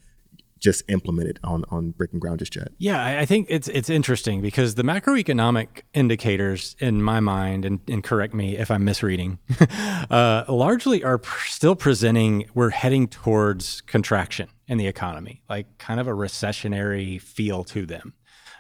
just 0.65 0.83
implemented 0.89 1.39
on 1.45 1.65
on 1.69 1.91
breaking 1.91 2.19
ground 2.19 2.39
just 2.39 2.57
yet. 2.57 2.69
Yeah, 2.79 3.21
I 3.21 3.27
think 3.27 3.47
it's 3.51 3.69
it's 3.69 3.91
interesting 3.91 4.41
because 4.41 4.75
the 4.75 4.83
macroeconomic 4.83 5.83
indicators, 5.93 6.75
in 6.81 7.03
my 7.03 7.21
mind, 7.21 7.67
and, 7.67 7.81
and 7.87 8.03
correct 8.03 8.33
me 8.33 8.57
if 8.57 8.71
I'm 8.71 8.83
misreading, 8.85 9.39
uh, 10.11 10.45
largely 10.49 11.05
are 11.05 11.19
pr- 11.19 11.47
still 11.49 11.77
presenting 11.77 12.47
we're 12.55 12.71
heading 12.71 13.07
towards 13.07 13.83
contraction 13.83 14.49
in 14.67 14.79
the 14.79 14.87
economy, 14.87 15.43
like 15.51 15.67
kind 15.77 16.01
of 16.01 16.09
a 16.09 16.13
recessionary 16.13 17.21
feel 17.21 17.63
to 17.65 17.85
them. 17.85 18.15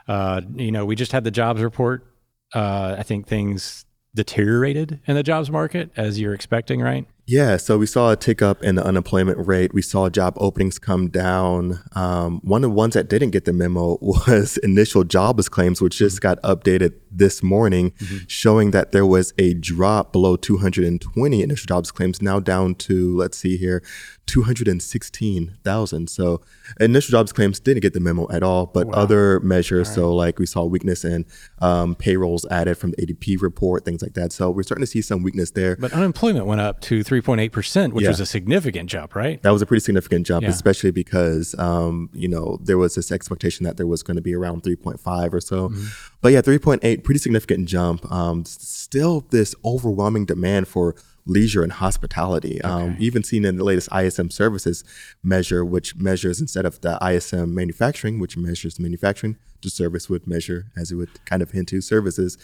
Uh, 0.06 0.42
you 0.54 0.70
know, 0.70 0.84
we 0.84 0.94
just 0.94 1.12
had 1.12 1.24
the 1.24 1.30
jobs 1.30 1.62
report. 1.62 2.06
Uh, 2.54 2.96
I 2.98 3.02
think 3.02 3.26
things 3.26 3.86
deteriorated 4.14 5.00
in 5.06 5.16
the 5.16 5.22
jobs 5.22 5.50
market 5.50 5.90
as 5.96 6.20
you're 6.20 6.34
expecting, 6.34 6.80
right? 6.80 7.06
Yeah, 7.26 7.56
so 7.56 7.78
we 7.78 7.86
saw 7.86 8.10
a 8.10 8.16
tick 8.16 8.42
up 8.42 8.62
in 8.62 8.74
the 8.74 8.84
unemployment 8.84 9.46
rate. 9.46 9.72
We 9.72 9.80
saw 9.80 10.10
job 10.10 10.34
openings 10.36 10.78
come 10.78 11.08
down. 11.08 11.82
Um, 11.92 12.40
one 12.42 12.62
of 12.62 12.70
the 12.70 12.74
ones 12.74 12.92
that 12.94 13.08
didn't 13.08 13.30
get 13.30 13.46
the 13.46 13.52
memo 13.52 13.96
was 14.02 14.58
initial 14.58 15.04
jobless 15.04 15.48
claims, 15.48 15.80
which 15.80 15.96
just 15.96 16.20
got 16.20 16.40
updated 16.42 16.94
this 17.10 17.42
morning, 17.42 17.92
mm-hmm. 17.92 18.18
showing 18.28 18.72
that 18.72 18.92
there 18.92 19.06
was 19.06 19.32
a 19.38 19.54
drop 19.54 20.12
below 20.12 20.36
220 20.36 21.42
initial 21.42 21.66
jobs 21.66 21.90
claims, 21.90 22.20
now 22.20 22.40
down 22.40 22.74
to, 22.74 23.16
let's 23.16 23.38
see 23.38 23.56
here, 23.56 23.82
216,000. 24.26 26.08
So 26.08 26.40
initial 26.80 27.12
jobs 27.12 27.32
claims 27.32 27.60
didn't 27.60 27.82
get 27.82 27.92
the 27.92 28.00
memo 28.00 28.30
at 28.30 28.42
all, 28.42 28.66
but 28.66 28.86
wow. 28.86 28.94
other 28.94 29.40
measures, 29.40 29.88
right. 29.88 29.94
so 29.94 30.14
like 30.14 30.38
we 30.38 30.46
saw 30.46 30.64
weakness 30.64 31.04
in 31.04 31.26
um, 31.60 31.94
payrolls 31.94 32.46
added 32.50 32.76
from 32.76 32.92
the 32.92 33.06
ADP 33.06 33.40
report, 33.42 33.84
things 33.84 34.02
like 34.02 34.14
that. 34.14 34.32
So 34.32 34.50
we're 34.50 34.62
starting 34.62 34.82
to 34.82 34.90
see 34.90 35.02
some 35.02 35.22
weakness 35.22 35.50
there. 35.50 35.76
But 35.76 35.92
unemployment 35.92 36.46
went 36.46 36.60
up 36.60 36.80
to 36.82 37.04
3.8%, 37.04 37.92
which 37.92 38.04
yeah. 38.04 38.08
was 38.08 38.20
a 38.20 38.26
significant 38.26 38.88
jump, 38.88 39.14
right? 39.14 39.42
That 39.42 39.50
was 39.50 39.62
a 39.62 39.66
pretty 39.66 39.80
significant 39.80 40.26
jump, 40.26 40.44
yeah. 40.44 40.50
especially 40.50 40.90
because, 40.90 41.54
um, 41.58 42.10
you 42.12 42.28
know, 42.28 42.58
there 42.62 42.78
was 42.78 42.94
this 42.94 43.12
expectation 43.12 43.64
that 43.64 43.76
there 43.76 43.86
was 43.86 44.02
going 44.02 44.16
to 44.16 44.22
be 44.22 44.34
around 44.34 44.62
3.5 44.62 45.32
or 45.32 45.40
so. 45.40 45.68
Mm-hmm. 45.68 45.86
But 46.20 46.32
yeah, 46.32 46.40
3.8, 46.40 47.04
pretty 47.04 47.18
significant 47.18 47.68
jump. 47.68 48.10
Um, 48.10 48.44
still 48.44 49.26
this 49.30 49.54
overwhelming 49.64 50.24
demand 50.24 50.68
for 50.68 50.96
leisure 51.26 51.62
and 51.62 51.72
hospitality. 51.72 52.60
Um, 52.62 52.72
okay. 52.72 52.84
Um, 52.84 52.96
even 53.00 53.24
seen 53.24 53.44
in 53.44 53.56
the 53.56 53.64
latest 53.64 53.88
ISM 53.92 54.30
services 54.30 54.84
measure, 55.22 55.64
which 55.64 55.96
measures 55.96 56.40
instead 56.40 56.66
of 56.66 56.80
the 56.80 56.98
ISM 57.02 57.54
manufacturing, 57.54 58.18
which 58.18 58.36
measures 58.36 58.78
manufacturing, 58.78 59.36
the 59.62 59.70
service 59.70 60.10
would 60.10 60.26
measure, 60.26 60.66
as 60.76 60.92
it 60.92 60.96
would 60.96 61.24
kind 61.24 61.42
of 61.42 61.50
hint 61.50 61.68
to 61.68 61.80
services. 61.80 62.36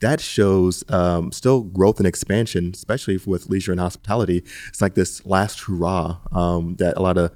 That 0.00 0.20
shows 0.20 0.84
um, 0.88 1.32
still 1.32 1.62
growth 1.62 1.98
and 1.98 2.06
expansion, 2.06 2.70
especially 2.74 3.18
with 3.26 3.48
leisure 3.48 3.72
and 3.72 3.80
hospitality. 3.80 4.44
It's 4.68 4.80
like 4.80 4.94
this 4.94 5.26
last 5.26 5.60
hurrah 5.60 6.18
um, 6.32 6.76
that 6.76 6.96
a 6.96 7.02
lot 7.02 7.18
of 7.18 7.32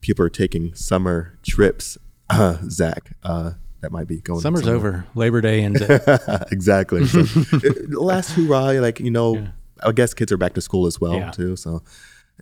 people 0.00 0.24
are 0.24 0.30
taking 0.30 0.74
summer 0.74 1.38
trips. 1.42 1.98
Uh, 2.30 2.56
Zach, 2.70 3.12
uh, 3.22 3.52
that 3.80 3.92
might 3.92 4.08
be 4.08 4.20
going. 4.20 4.40
Summer's 4.40 4.66
over. 4.66 5.06
Labor 5.14 5.40
Day 5.40 5.62
and 5.62 5.76
exactly. 6.50 7.06
So, 7.06 7.24
last 7.88 8.32
hurrah, 8.32 8.80
like 8.80 9.00
you 9.00 9.10
know, 9.10 9.36
yeah. 9.36 9.48
I 9.82 9.92
guess 9.92 10.14
kids 10.14 10.32
are 10.32 10.36
back 10.36 10.54
to 10.54 10.60
school 10.60 10.86
as 10.86 11.00
well 11.00 11.14
yeah. 11.14 11.30
too. 11.30 11.56
So 11.56 11.82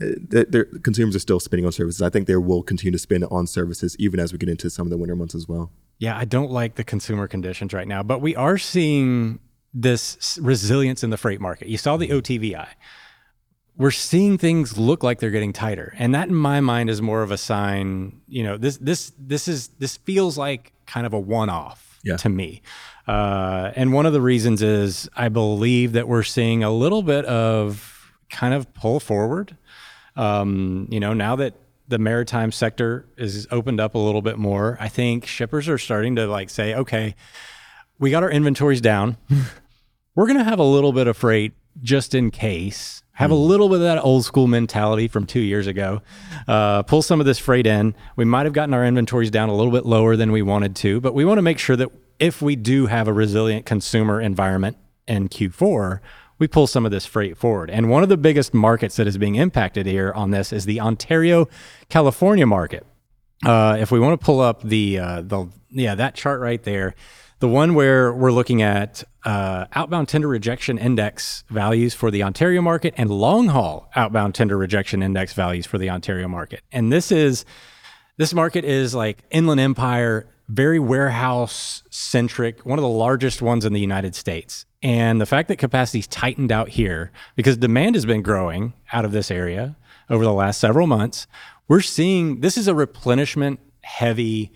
eh, 0.01 0.45
their 0.49 0.65
consumers 0.65 1.17
are 1.17 1.21
still 1.21 1.41
spending 1.41 1.67
on 1.67 1.73
services. 1.73 2.03
I 2.03 2.11
think 2.11 2.27
they 2.27 2.37
will 2.37 2.63
continue 2.63 2.93
to 2.93 2.99
spend 2.99 3.25
on 3.31 3.47
services 3.47 3.97
even 3.99 4.21
as 4.21 4.33
we 4.33 4.39
get 4.39 4.49
into 4.49 4.71
some 4.71 4.87
of 4.87 4.91
the 4.91 4.99
winter 4.99 5.17
months 5.17 5.35
as 5.35 5.49
well. 5.49 5.71
Yeah, 5.99 6.17
I 6.17 6.25
don't 6.25 6.51
like 6.51 6.75
the 6.75 6.85
consumer 6.85 7.27
conditions 7.27 7.73
right 7.73 7.89
now, 7.89 8.03
but 8.03 8.21
we 8.21 8.37
are 8.37 8.59
seeing 8.59 9.41
this 9.73 10.39
resilience 10.41 11.03
in 11.03 11.11
the 11.11 11.17
freight 11.17 11.41
market. 11.41 11.69
You 11.69 11.79
saw 11.79 11.97
the 11.97 12.09
mm-hmm. 12.09 12.19
OTVI. 12.19 12.69
We're 13.79 13.91
seeing 13.91 14.39
things 14.39 14.79
look 14.79 15.03
like 15.03 15.21
they're 15.21 15.31
getting 15.31 15.53
tighter, 15.53 15.95
and 15.99 16.15
that 16.15 16.29
in 16.29 16.35
my 16.35 16.61
mind 16.61 16.89
is 16.89 17.03
more 17.03 17.23
of 17.23 17.31
a 17.31 17.37
sign. 17.37 18.23
You 18.27 18.43
know, 18.43 18.57
this 18.57 18.79
this 18.79 19.13
this 19.19 19.49
is 19.49 19.69
this 19.79 19.99
feels 19.99 20.39
like 20.39 20.73
kind 20.87 21.07
of 21.07 21.13
a 21.13 21.21
one-off 21.21 21.86
yeah. 22.07 22.17
to 22.17 22.29
me. 22.29 22.63
Uh, 23.07 23.73
and 23.77 23.93
one 23.93 24.07
of 24.07 24.13
the 24.13 24.21
reasons 24.21 24.63
is 24.63 25.09
I 25.17 25.29
believe 25.29 25.93
that 25.93 26.09
we're 26.09 26.23
seeing 26.23 26.65
a 26.65 26.71
little 26.71 27.03
bit 27.03 27.25
of 27.27 28.13
kind 28.31 28.55
of 28.55 28.73
pull 28.75 29.01
forward. 29.01 29.57
Um, 30.17 30.89
you 30.91 31.01
know, 31.01 31.13
now 31.13 31.37
that 31.37 31.55
the 31.89 31.99
maritime 31.99 32.51
sector 32.51 33.07
is 33.17 33.47
opened 33.51 33.81
up 33.81 33.95
a 33.95 33.99
little 33.99 34.23
bit 34.23 34.39
more, 34.39 34.77
I 34.81 34.89
think 34.89 35.27
shippers 35.27 35.69
are 35.69 35.79
starting 35.79 36.17
to 36.17 36.27
like 36.27 36.51
say, 36.51 36.75
okay, 36.75 37.15
we 37.99 38.11
got 38.11 38.23
our 38.23 38.31
inventories 38.31 38.81
down. 38.81 39.17
we're 40.15 40.27
going 40.27 40.39
to 40.39 40.45
have 40.45 40.59
a 40.59 40.65
little 40.65 40.93
bit 40.93 41.07
of 41.07 41.17
freight 41.17 41.53
just 41.83 42.15
in 42.15 42.31
case. 42.31 43.03
Have 43.13 43.31
a 43.31 43.35
hmm. 43.35 43.41
little 43.41 43.69
bit 43.69 43.77
of 43.77 43.83
that 43.83 44.05
old 44.05 44.25
school 44.25 44.47
mentality 44.47 45.09
from 45.09 45.25
two 45.27 45.41
years 45.41 45.67
ago. 45.67 46.03
Uh, 46.47 46.83
pull 46.83 47.03
some 47.03 47.19
of 47.21 47.27
this 47.27 47.39
freight 47.39 47.67
in. 47.67 47.95
We 48.15 48.25
might 48.25 48.45
have 48.45 48.53
gotten 48.53 48.75
our 48.75 48.85
inventories 48.85 49.31
down 49.31 49.49
a 49.49 49.55
little 49.55 49.73
bit 49.73 49.87
lower 49.87 50.17
than 50.17 50.33
we 50.33 50.43
wanted 50.43 50.77
to, 50.77 51.01
but 51.01 51.15
we 51.15 51.25
want 51.25 51.39
to 51.39 51.43
make 51.43 51.59
sure 51.59 51.77
that 51.77 51.89
if 52.19 52.43
we 52.43 52.57
do 52.57 52.87
have 52.87 53.09
a 53.09 53.13
resilient 53.13 53.67
consumer 53.67 54.21
environment 54.21 54.77
in 55.07 55.29
Q4, 55.29 56.01
we 56.39 56.47
pull 56.47 56.67
some 56.67 56.85
of 56.85 56.93
this 56.93 57.07
freight 57.07 57.37
forward. 57.37 57.71
And 57.71 57.89
one 57.89 58.03
of 58.03 58.09
the 58.09 58.17
biggest 58.17 58.53
markets 58.53 58.97
that 58.97 59.07
is 59.07 59.17
being 59.17 59.37
impacted 59.37 59.87
here 59.87 60.13
on 60.13 60.31
this 60.31 60.53
is 60.53 60.67
the 60.67 60.81
Ontario, 60.81 61.49
California 61.89 62.47
market. 62.47 62.87
Uh, 63.45 63.77
if 63.79 63.91
we 63.91 64.01
want 64.01 64.19
to 64.19 64.25
pull 64.25 64.41
up 64.41 64.63
the 64.63 64.99
uh, 64.99 65.21
the 65.21 65.47
yeah 65.71 65.95
that 65.95 66.15
chart 66.15 66.41
right 66.41 66.63
there, 66.63 66.95
the 67.39 67.49
one 67.49 67.75
where 67.75 68.13
we're 68.13 68.33
looking 68.33 68.63
at 68.63 69.05
uh, 69.25 69.67
outbound 69.75 70.09
tender 70.09 70.29
rejection 70.29 70.79
index 70.79 71.45
values 71.51 71.95
for 71.95 72.11
the 72.11 72.23
Ontario 72.23 72.63
market 72.63 72.95
and 72.97 73.11
long 73.11 73.49
haul 73.49 73.91
outbound 73.95 74.35
tender 74.35 74.57
rejection 74.57 75.03
index 75.03 75.33
values 75.33 75.67
for 75.67 75.79
the 75.79 75.91
Ontario 75.91 76.29
market, 76.29 76.63
and 76.73 76.93
this 76.93 77.13
is 77.13 77.45
this 78.19 78.33
market 78.33 78.65
is 78.65 78.95
like 78.95 79.23
Inland 79.31 79.61
Empire 79.61 80.27
very 80.49 80.79
warehouse 80.79 81.83
centric, 81.91 82.65
one 82.65 82.79
of 82.79 82.83
the 82.83 82.89
largest 82.89 83.43
ones 83.43 83.65
in 83.65 83.73
the 83.73 83.81
United 83.81 84.15
States. 84.15 84.65
And 84.83 85.21
the 85.21 85.27
fact 85.27 85.49
that 85.49 85.57
capacity's 85.57 86.07
tightened 86.07 86.53
out 86.53 86.69
here 86.71 87.11
because 87.35 87.57
demand 87.57 87.97
has 87.97 88.07
been 88.07 88.23
growing 88.23 88.73
out 88.93 89.05
of 89.05 89.13
this 89.13 89.31
area 89.31 89.77
over 90.09 90.25
the 90.25 90.33
last 90.33 90.61
several 90.61 90.87
months, 90.87 91.27
we're 91.67 91.81
seeing 91.81 92.41
this 92.41 92.57
is 92.57 92.69
a 92.69 92.75
replenishment 92.75 93.59
heavy 93.83 94.53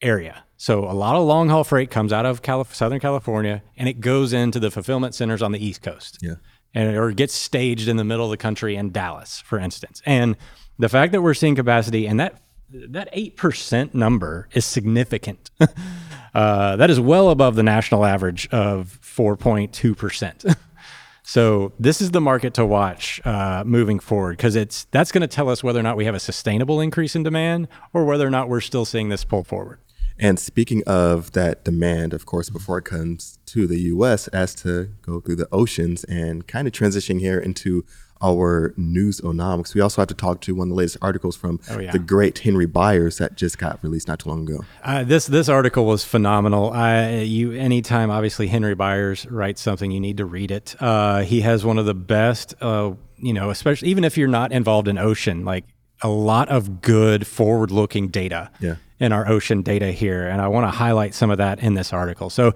area. 0.00 0.44
So 0.64 0.84
a 0.84 0.96
lot 0.96 1.14
of 1.14 1.24
long 1.24 1.50
haul 1.50 1.62
freight 1.62 1.90
comes 1.90 2.10
out 2.10 2.24
of 2.24 2.40
Calif- 2.40 2.74
Southern 2.74 2.98
California 2.98 3.62
and 3.76 3.86
it 3.86 4.00
goes 4.00 4.32
into 4.32 4.58
the 4.58 4.70
fulfillment 4.70 5.14
centers 5.14 5.42
on 5.42 5.52
the 5.52 5.62
East 5.62 5.82
Coast. 5.82 6.20
Yeah. 6.22 6.36
And 6.72 6.96
or 6.96 7.12
gets 7.12 7.34
staged 7.34 7.86
in 7.86 7.98
the 7.98 8.02
middle 8.02 8.24
of 8.24 8.30
the 8.30 8.38
country 8.38 8.74
in 8.74 8.90
Dallas, 8.90 9.42
for 9.42 9.58
instance. 9.58 10.00
And 10.06 10.38
the 10.78 10.88
fact 10.88 11.12
that 11.12 11.20
we're 11.20 11.34
seeing 11.34 11.54
capacity 11.54 12.06
and 12.06 12.18
that 12.18 12.40
that 12.70 13.14
8% 13.14 13.92
number 13.92 14.48
is 14.54 14.64
significant. 14.64 15.50
uh, 16.34 16.76
that 16.76 16.88
is 16.88 16.98
well 16.98 17.28
above 17.28 17.56
the 17.56 17.62
national 17.62 18.06
average 18.06 18.48
of 18.48 18.98
4.2%. 19.02 20.56
so 21.22 21.74
this 21.78 22.00
is 22.00 22.12
the 22.12 22.22
market 22.22 22.54
to 22.54 22.64
watch 22.64 23.20
uh, 23.26 23.64
moving 23.66 23.98
forward 23.98 24.38
because 24.38 24.56
it's 24.56 24.84
that's 24.92 25.12
going 25.12 25.20
to 25.20 25.28
tell 25.28 25.50
us 25.50 25.62
whether 25.62 25.78
or 25.78 25.82
not 25.82 25.98
we 25.98 26.06
have 26.06 26.14
a 26.14 26.20
sustainable 26.20 26.80
increase 26.80 27.14
in 27.14 27.22
demand 27.22 27.68
or 27.92 28.06
whether 28.06 28.26
or 28.26 28.30
not 28.30 28.48
we're 28.48 28.62
still 28.62 28.86
seeing 28.86 29.10
this 29.10 29.26
pull 29.26 29.44
forward. 29.44 29.78
And 30.18 30.38
speaking 30.38 30.82
of 30.86 31.32
that 31.32 31.64
demand, 31.64 32.12
of 32.14 32.24
course, 32.24 32.50
before 32.50 32.78
it 32.78 32.84
comes 32.84 33.38
to 33.46 33.66
the 33.66 33.80
U.S., 33.80 34.28
it 34.28 34.34
has 34.34 34.54
to 34.56 34.90
go 35.02 35.20
through 35.20 35.36
the 35.36 35.48
oceans 35.50 36.04
and 36.04 36.46
kind 36.46 36.68
of 36.68 36.72
transitioning 36.72 37.20
here 37.20 37.38
into 37.38 37.84
our 38.22 38.72
news 38.76 39.20
onomics. 39.20 39.74
We 39.74 39.80
also 39.80 40.00
have 40.00 40.08
to 40.08 40.14
talk 40.14 40.40
to 40.42 40.54
one 40.54 40.68
of 40.68 40.70
the 40.70 40.76
latest 40.76 40.96
articles 41.02 41.36
from 41.36 41.60
oh, 41.70 41.78
yeah. 41.78 41.92
the 41.92 41.98
great 41.98 42.38
Henry 42.38 42.66
Byers 42.66 43.18
that 43.18 43.34
just 43.34 43.58
got 43.58 43.82
released 43.82 44.08
not 44.08 44.20
too 44.20 44.30
long 44.30 44.48
ago. 44.48 44.64
Uh, 44.82 45.04
this 45.04 45.26
this 45.26 45.48
article 45.48 45.84
was 45.84 46.04
phenomenal. 46.04 46.70
I, 46.72 47.18
you 47.20 47.52
anytime 47.52 48.10
obviously 48.10 48.46
Henry 48.46 48.74
Byers 48.74 49.26
writes 49.26 49.60
something, 49.60 49.90
you 49.90 50.00
need 50.00 50.16
to 50.18 50.24
read 50.24 50.50
it. 50.50 50.74
Uh, 50.80 51.22
he 51.22 51.42
has 51.42 51.64
one 51.64 51.78
of 51.78 51.86
the 51.86 51.94
best, 51.94 52.54
uh, 52.60 52.92
you 53.18 53.32
know, 53.34 53.50
especially 53.50 53.88
even 53.88 54.04
if 54.04 54.16
you're 54.16 54.28
not 54.28 54.52
involved 54.52 54.88
in 54.88 54.96
ocean, 54.96 55.44
like 55.44 55.64
a 56.04 56.08
lot 56.08 56.48
of 56.48 56.80
good 56.80 57.26
forward 57.26 57.72
looking 57.72 58.08
data. 58.08 58.50
Yeah 58.60 58.76
in 59.00 59.12
our 59.12 59.28
ocean 59.28 59.62
data 59.62 59.90
here, 59.90 60.26
and 60.26 60.40
I 60.40 60.48
want 60.48 60.66
to 60.66 60.70
highlight 60.70 61.14
some 61.14 61.30
of 61.30 61.38
that 61.38 61.58
in 61.60 61.74
this 61.74 61.92
article. 61.92 62.30
So, 62.30 62.54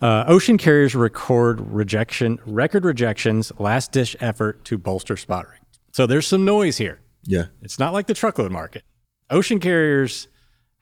uh, 0.00 0.24
ocean 0.26 0.56
carriers 0.56 0.94
record 0.94 1.60
rejection, 1.60 2.38
record 2.46 2.84
rejections, 2.84 3.52
last 3.58 3.92
dish 3.92 4.16
effort 4.20 4.64
to 4.66 4.78
bolster 4.78 5.16
spot 5.16 5.48
rate. 5.48 5.60
So 5.92 6.06
there's 6.06 6.26
some 6.26 6.44
noise 6.44 6.78
here. 6.78 7.00
Yeah, 7.24 7.46
it's 7.60 7.78
not 7.78 7.92
like 7.92 8.06
the 8.06 8.14
truckload 8.14 8.52
market. 8.52 8.84
Ocean 9.28 9.60
carriers 9.60 10.28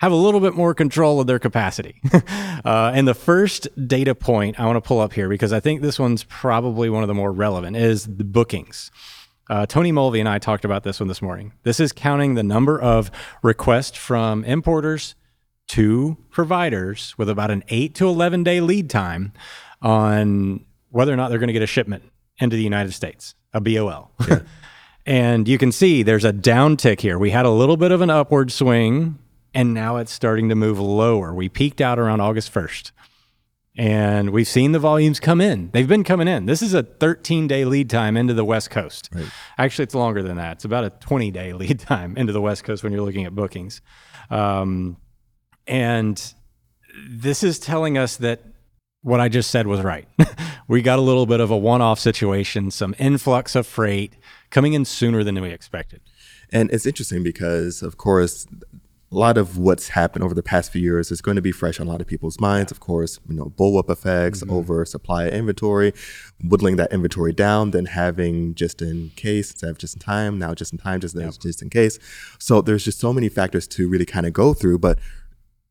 have 0.01 0.13
a 0.13 0.17
little 0.17 0.41
bit 0.41 0.55
more 0.55 0.75
control 0.75 1.21
of 1.21 1.27
their 1.27 1.41
capacity. 1.41 2.01
uh, 2.65 2.93
and 2.95 3.09
the 3.09 3.15
first 3.15 3.67
data 3.89 4.15
point 4.15 4.61
I 4.61 4.67
want 4.67 4.77
to 4.77 4.87
pull 4.87 5.01
up 5.01 5.13
here 5.13 5.29
because 5.29 5.53
I 5.53 5.59
think 5.59 5.83
this 5.83 5.99
one's 5.99 6.23
probably 6.25 6.89
one 6.89 7.03
of 7.03 7.09
the 7.09 7.15
more 7.15 7.33
relevant 7.33 7.77
is 7.77 8.05
the 8.05 8.25
bookings. 8.25 8.93
Uh, 9.49 9.65
Tony 9.65 9.93
Mulvey 9.93 10.21
and 10.21 10.29
I 10.29 10.39
talked 10.39 10.65
about 10.65 10.83
this 10.83 11.01
one 11.01 11.09
this 11.09 11.23
morning. 11.23 11.53
This 11.63 11.81
is 11.81 11.93
counting 11.93 12.35
the 12.35 12.43
number 12.43 12.79
of 12.81 13.11
requests 13.43 13.97
from 13.97 14.45
importers 14.45 15.15
to 15.69 16.17
providers 16.31 17.15
with 17.17 17.29
about 17.29 17.51
an 17.51 17.65
eight 17.69 17.95
to 17.97 18.09
11 18.09 18.43
day 18.43 18.61
lead 18.61 18.91
time 18.91 19.33
on 19.81 20.65
whether 20.91 21.13
or 21.13 21.17
not 21.17 21.29
they're 21.31 21.39
going 21.39 21.49
to 21.49 21.53
get 21.53 21.63
a 21.63 21.67
shipment 21.67 22.05
into 22.39 22.57
the 22.57 22.63
United 22.63 22.93
States, 22.93 23.35
a 23.53 23.61
BOL. 23.61 24.11
Yeah. 24.29 24.41
and 25.07 25.49
you 25.49 25.57
can 25.59 25.73
see 25.73 26.03
there's 26.03 26.25
a 26.25 26.33
downtick 26.33 27.01
here. 27.01 27.19
We 27.19 27.31
had 27.31 27.47
a 27.47 27.51
little 27.51 27.77
bit 27.77 27.91
of 27.91 28.01
an 28.01 28.11
upward 28.11 28.53
swing 28.53 29.19
and 29.55 29.73
now 29.73 29.97
it's 29.97 30.13
starting 30.13 30.51
to 30.51 30.55
move 30.55 30.79
lower. 30.79 31.33
We 31.35 31.49
peaked 31.49 31.81
out 31.81 31.99
around 31.99 32.21
August 32.21 32.53
1st 32.53 32.93
and 33.79 34.31
we've 34.31 34.49
seen 34.49 34.73
the 34.73 34.81
volumes 34.81 35.21
come 35.21 35.41
in. 35.41 35.71
They've 35.73 35.87
been 35.87 36.03
coming 36.03 36.27
in. 36.27 36.47
This 36.47 36.63
is 36.63 36.75
a 36.75 36.83
13 36.83 37.47
day 37.47 37.65
lead 37.65 37.89
time 37.89 38.17
into 38.17 38.35
the 38.35 38.45
West 38.45 38.71
Coast. 38.71 39.09
Right. 39.15 39.31
Actually, 39.57 39.85
it's 39.85 39.95
longer 39.95 40.21
than 40.21 40.37
that. 40.37 40.57
It's 40.57 40.65
about 40.65 40.85
a 40.85 40.91
20 40.91 41.31
day 41.31 41.53
lead 41.55 41.79
time 41.79 42.17
into 42.17 42.33
the 42.33 42.41
West 42.41 42.65
Coast 42.65 42.83
when 42.83 42.93
you're 42.93 43.03
looking 43.03 43.25
at 43.25 43.37
bookings. 43.37 43.81
Um, 44.31 44.97
and 45.69 46.35
this 47.09 47.45
is 47.45 47.61
telling 47.61 47.97
us 47.97 48.17
that 48.17 48.43
what 49.03 49.21
I 49.21 49.29
just 49.29 49.51
said 49.51 49.69
was 49.69 49.81
right. 49.81 50.09
we 50.69 50.83
got 50.83 50.99
a 50.99 51.03
little 51.03 51.27
bit 51.27 51.39
of 51.39 51.53
a 51.53 51.57
one 51.57 51.81
off 51.81 52.01
situation, 52.01 52.73
some 52.73 52.97
influx 52.99 53.55
of 53.55 53.65
freight 53.65 54.15
coming 54.51 54.73
in 54.73 54.85
sooner 54.85 55.23
than 55.23 55.41
we 55.41 55.51
expected. 55.51 56.01
And 56.51 56.69
it's 56.73 56.85
interesting 56.85 57.23
because, 57.23 57.83
of 57.83 57.97
course, 57.97 58.47
a 59.11 59.17
lot 59.17 59.39
of 59.39 59.57
what's 59.57 59.89
happened 59.89 60.23
over 60.23 60.35
the 60.35 60.43
past 60.43 60.71
few 60.71 60.83
years 60.83 61.11
is 61.11 61.23
going 61.23 61.37
to 61.37 61.43
be 61.43 61.51
fresh 61.51 61.81
on 61.81 61.87
a 61.87 61.91
lot 61.91 62.01
of 62.01 62.07
people's 62.07 62.39
minds. 62.39 62.71
Of 62.71 62.81
course, 62.81 63.19
you 63.27 63.35
know, 63.35 63.47
bullwhip 63.47 63.89
effects, 63.89 64.43
mm-hmm. 64.43 64.53
over 64.53 64.85
supply 64.85 65.29
inventory, 65.29 65.95
whittling 66.45 66.77
that 66.77 66.93
inventory 66.93 67.33
down, 67.33 67.71
then 67.71 67.87
having 67.87 68.55
just 68.55 68.83
in 68.83 69.11
case 69.17 69.51
instead 69.51 69.71
of 69.71 69.79
just 69.79 69.95
in 69.95 70.01
time, 70.01 70.39
now 70.39 70.53
just 70.53 70.73
in 70.73 70.79
time, 70.79 71.01
just, 71.01 71.17
yep. 71.17 71.33
just 71.41 71.63
in 71.63 71.71
case. 71.71 71.99
So 72.39 72.61
there's 72.61 72.85
just 72.85 73.01
so 73.01 73.15
many 73.15 73.31
factors 73.31 73.67
to 73.69 73.89
really 73.89 74.05
kind 74.05 74.27
of 74.27 74.35
go 74.35 74.53
through. 74.53 74.79
But 74.79 74.99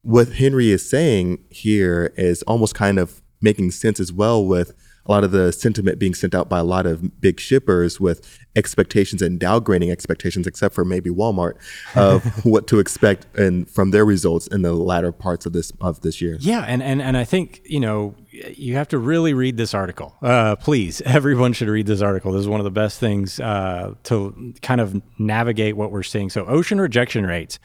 what 0.01 0.29
Henry 0.29 0.72
is 0.72 0.89
saying 0.89 1.44
here 1.51 2.13
is 2.17 2.41
almost 2.44 2.74
kind 2.74 2.98
of 2.98 3.22
making 3.39 3.70
sense 3.70 4.00
as 4.00 4.12
well 4.12 4.44
with 4.44 4.74
a 5.08 5.12
lot 5.12 5.24
of 5.24 5.32
the 5.32 5.52
sentiment 5.52 6.00
being 6.00 6.14
sent 6.14 6.36
out 6.36 6.50
by 6.50 6.60
a 6.60 6.64
lot 6.64 6.86
of 6.86 7.22
big 7.22 7.40
shippers 7.40 8.00
with 8.00 8.40
expectations 8.56 9.22
and 9.22 9.40
downgrading 9.40 9.92
expectations, 9.92 10.46
except 10.46 10.76
for 10.76 10.84
maybe 10.84 11.10
Walmart, 11.10 11.54
of 11.96 12.24
what 12.46 12.68
to 12.68 12.80
expect 12.80 13.26
and 13.38 13.70
from 13.70 13.92
their 13.92 14.06
results 14.06 14.48
in 14.48 14.64
the 14.64 14.74
latter 14.74 15.12
parts 15.12 15.46
of 15.46 15.54
this 15.54 15.72
of 15.80 16.02
this 16.02 16.22
year. 16.22 16.38
Yeah, 16.40 16.66
and 16.68 16.84
and 16.84 17.02
and 17.02 17.16
I 17.16 17.24
think 17.24 17.62
you 17.66 17.80
know 17.80 18.16
you 18.32 18.76
have 18.76 18.90
to 18.90 18.98
really 18.98 19.34
read 19.34 19.58
this 19.58 19.74
article. 19.74 20.16
Uh, 20.22 20.56
please, 20.56 21.02
everyone 21.06 21.54
should 21.54 21.70
read 21.70 21.88
this 21.88 22.02
article. 22.02 22.34
This 22.34 22.42
is 22.42 22.48
one 22.48 22.60
of 22.60 22.66
the 22.66 22.72
best 22.72 23.00
things 23.00 23.40
uh, 23.40 23.94
to 24.04 24.54
kind 24.62 24.82
of 24.82 25.02
navigate 25.18 25.78
what 25.78 25.92
we're 25.92 26.04
seeing. 26.04 26.30
So, 26.30 26.46
ocean 26.46 26.82
rejection 26.82 27.26
rates. 27.26 27.60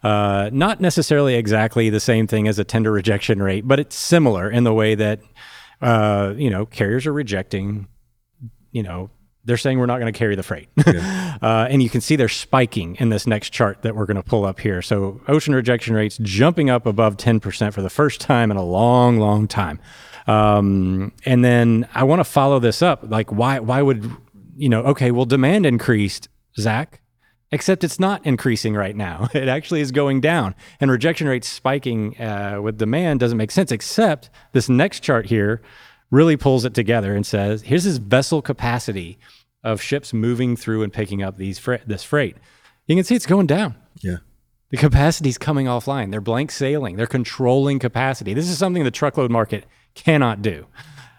Uh, 0.00 0.48
not 0.52 0.80
necessarily 0.80 1.34
exactly 1.34 1.90
the 1.90 1.98
same 1.98 2.28
thing 2.28 2.46
as 2.46 2.56
a 2.60 2.62
tender 2.62 2.92
rejection 2.92 3.42
rate, 3.42 3.66
but 3.66 3.80
it's 3.80 3.96
similar 3.96 4.48
in 4.48 4.62
the 4.62 4.72
way 4.72 4.94
that 4.94 5.20
uh, 5.80 6.34
you 6.36 6.50
know, 6.50 6.66
carriers 6.66 7.06
are 7.06 7.12
rejecting, 7.12 7.88
you 8.72 8.82
know, 8.82 9.10
they're 9.44 9.56
saying 9.56 9.78
we're 9.78 9.86
not 9.86 9.98
going 9.98 10.12
to 10.12 10.18
carry 10.18 10.36
the 10.36 10.42
freight. 10.42 10.68
Yeah. 10.86 11.38
uh, 11.42 11.66
and 11.70 11.82
you 11.82 11.88
can 11.88 12.02
see 12.02 12.16
they're 12.16 12.28
spiking 12.28 12.96
in 12.96 13.08
this 13.08 13.26
next 13.26 13.50
chart 13.50 13.82
that 13.82 13.96
we're 13.96 14.04
going 14.04 14.18
to 14.18 14.22
pull 14.22 14.44
up 14.44 14.60
here. 14.60 14.82
So 14.82 15.22
ocean 15.26 15.54
rejection 15.54 15.94
rates 15.94 16.18
jumping 16.20 16.68
up 16.68 16.84
above 16.84 17.16
10% 17.16 17.72
for 17.72 17.80
the 17.80 17.88
first 17.88 18.20
time 18.20 18.50
in 18.50 18.56
a 18.58 18.62
long, 18.62 19.18
long 19.18 19.48
time. 19.48 19.80
Um, 20.26 21.12
and 21.24 21.42
then 21.42 21.88
I 21.94 22.04
want 22.04 22.20
to 22.20 22.24
follow 22.24 22.58
this 22.58 22.82
up. 22.82 23.04
Like, 23.08 23.32
why, 23.32 23.60
why 23.60 23.80
would, 23.80 24.10
you 24.54 24.68
know, 24.68 24.82
okay, 24.82 25.10
well, 25.10 25.24
demand 25.24 25.64
increased, 25.64 26.28
Zach 26.58 27.00
except 27.50 27.84
it's 27.84 27.98
not 27.98 28.24
increasing 28.26 28.74
right 28.74 28.96
now. 28.96 29.28
It 29.34 29.48
actually 29.48 29.80
is 29.80 29.92
going 29.92 30.20
down. 30.20 30.54
And 30.80 30.90
rejection 30.90 31.28
rates 31.28 31.48
spiking 31.48 32.18
uh, 32.20 32.60
with 32.62 32.78
demand 32.78 33.20
doesn't 33.20 33.38
make 33.38 33.50
sense, 33.50 33.70
except 33.72 34.30
this 34.52 34.68
next 34.68 35.00
chart 35.00 35.26
here 35.26 35.62
really 36.10 36.36
pulls 36.36 36.64
it 36.64 36.74
together 36.74 37.14
and 37.14 37.26
says 37.26 37.62
here's 37.62 37.84
this 37.84 37.98
vessel 37.98 38.40
capacity 38.42 39.18
of 39.62 39.82
ships 39.82 40.12
moving 40.12 40.56
through 40.56 40.82
and 40.82 40.92
picking 40.92 41.22
up 41.22 41.36
these 41.36 41.58
fr- 41.58 41.76
this 41.86 42.02
freight. 42.02 42.36
You 42.86 42.96
can 42.96 43.04
see 43.04 43.14
it's 43.14 43.26
going 43.26 43.46
down. 43.46 43.74
Yeah. 44.00 44.18
The 44.70 44.76
capacity 44.76 45.30
is 45.30 45.38
coming 45.38 45.66
offline. 45.66 46.10
They're 46.10 46.20
blank 46.20 46.50
sailing. 46.50 46.96
They're 46.96 47.06
controlling 47.06 47.78
capacity. 47.78 48.34
This 48.34 48.48
is 48.48 48.58
something 48.58 48.84
the 48.84 48.90
truckload 48.90 49.30
market 49.30 49.64
cannot 49.94 50.42
do. 50.42 50.66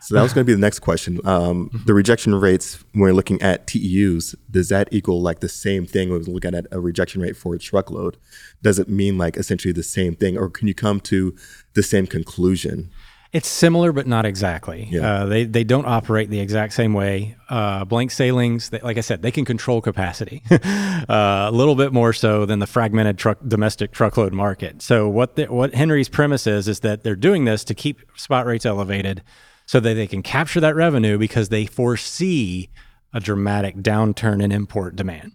So 0.09 0.15
that 0.15 0.23
was 0.23 0.33
going 0.33 0.43
to 0.43 0.49
be 0.49 0.55
the 0.55 0.59
next 0.59 0.79
question. 0.79 1.19
Um, 1.23 1.69
the 1.85 1.93
rejection 1.93 2.33
rates 2.33 2.83
when 2.93 3.01
we're 3.01 3.13
looking 3.13 3.39
at 3.43 3.67
TEUs, 3.67 4.33
does 4.49 4.69
that 4.69 4.87
equal 4.89 5.21
like 5.21 5.39
the 5.39 5.47
same 5.47 5.85
thing 5.85 6.09
when 6.09 6.21
we're 6.21 6.33
looking 6.33 6.55
at 6.55 6.65
a 6.71 6.79
rejection 6.79 7.21
rate 7.21 7.37
for 7.37 7.53
a 7.53 7.59
truckload? 7.59 8.17
Does 8.63 8.79
it 8.79 8.89
mean 8.89 9.19
like 9.19 9.37
essentially 9.37 9.71
the 9.71 9.83
same 9.83 10.15
thing, 10.15 10.35
or 10.35 10.49
can 10.49 10.67
you 10.67 10.73
come 10.73 10.99
to 11.01 11.35
the 11.75 11.83
same 11.83 12.07
conclusion? 12.07 12.89
It's 13.33 13.47
similar, 13.47 13.91
but 13.91 14.07
not 14.07 14.25
exactly. 14.25 14.87
Yeah. 14.89 15.01
Uh, 15.01 15.25
they 15.27 15.43
they 15.43 15.63
don't 15.63 15.85
operate 15.85 16.31
the 16.31 16.39
exact 16.39 16.73
same 16.73 16.95
way. 16.95 17.35
Uh, 17.47 17.85
blank 17.85 18.09
sailings, 18.09 18.71
they, 18.71 18.79
like 18.79 18.97
I 18.97 19.01
said, 19.01 19.21
they 19.21 19.29
can 19.29 19.45
control 19.45 19.79
capacity 19.79 20.41
uh, 20.51 21.05
a 21.07 21.51
little 21.51 21.75
bit 21.75 21.93
more 21.93 22.13
so 22.13 22.47
than 22.47 22.57
the 22.57 22.65
fragmented 22.65 23.19
truck 23.19 23.37
domestic 23.47 23.91
truckload 23.91 24.33
market. 24.33 24.81
So 24.81 25.07
what 25.07 25.35
the, 25.35 25.45
what 25.45 25.75
Henry's 25.75 26.09
premise 26.09 26.47
is 26.47 26.67
is 26.67 26.79
that 26.79 27.03
they're 27.03 27.15
doing 27.15 27.45
this 27.45 27.63
to 27.65 27.75
keep 27.75 28.01
spot 28.15 28.47
rates 28.47 28.65
elevated 28.65 29.21
so 29.69 29.79
that 29.79 29.93
they 29.93 30.07
can 30.07 30.23
capture 30.23 30.59
that 30.59 30.75
revenue 30.75 31.15
because 31.15 31.49
they 31.49 31.63
foresee 31.63 32.69
a 33.13 33.19
dramatic 33.19 33.75
downturn 33.75 34.41
in 34.43 34.51
import 34.51 34.95
demand. 34.95 35.33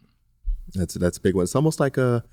That's 0.75 0.95
that's 0.95 1.19
a 1.19 1.21
big 1.21 1.37
one. 1.37 1.45
It's 1.45 1.55
almost 1.55 1.79
like 1.79 1.97
a 1.97 2.25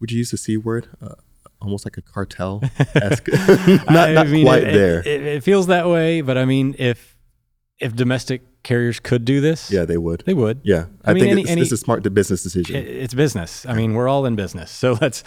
would 0.00 0.10
you 0.10 0.18
use 0.18 0.32
the 0.32 0.36
c 0.36 0.56
word? 0.56 0.88
Uh, 1.00 1.14
almost 1.62 1.86
like 1.86 1.96
a 1.96 2.02
cartel 2.02 2.60
esque. 2.96 3.28
not, 3.88 4.10
not 4.10 4.26
mean, 4.26 4.46
quite 4.46 4.64
it, 4.64 4.72
there. 4.72 4.98
It, 4.98 5.22
it, 5.26 5.44
feels 5.44 5.68
that 5.68 5.86
way, 5.86 6.22
but 6.22 6.36
I 6.36 6.44
mean, 6.44 6.74
if 6.76 7.16
if 7.78 7.94
domestic 7.94 8.42
carriers 8.64 8.98
could 8.98 9.24
do 9.24 9.40
this, 9.40 9.70
yeah, 9.70 9.84
they 9.84 9.96
would. 9.96 10.24
They 10.26 10.34
would. 10.34 10.60
Yeah, 10.64 10.86
I, 11.04 11.12
I 11.12 11.14
mean, 11.14 11.22
think 11.22 11.30
any, 11.30 11.42
it's, 11.42 11.50
any, 11.52 11.62
it's, 11.62 11.70
a 11.70 11.76
smart 11.76 12.02
business 12.12 12.42
decision. 12.42 12.74
It's 12.74 13.14
business. 13.14 13.64
I 13.64 13.74
mean, 13.74 13.94
we're 13.94 14.08
all 14.08 14.26
in 14.26 14.34
business, 14.34 14.72
so 14.72 14.98
let's 15.00 15.22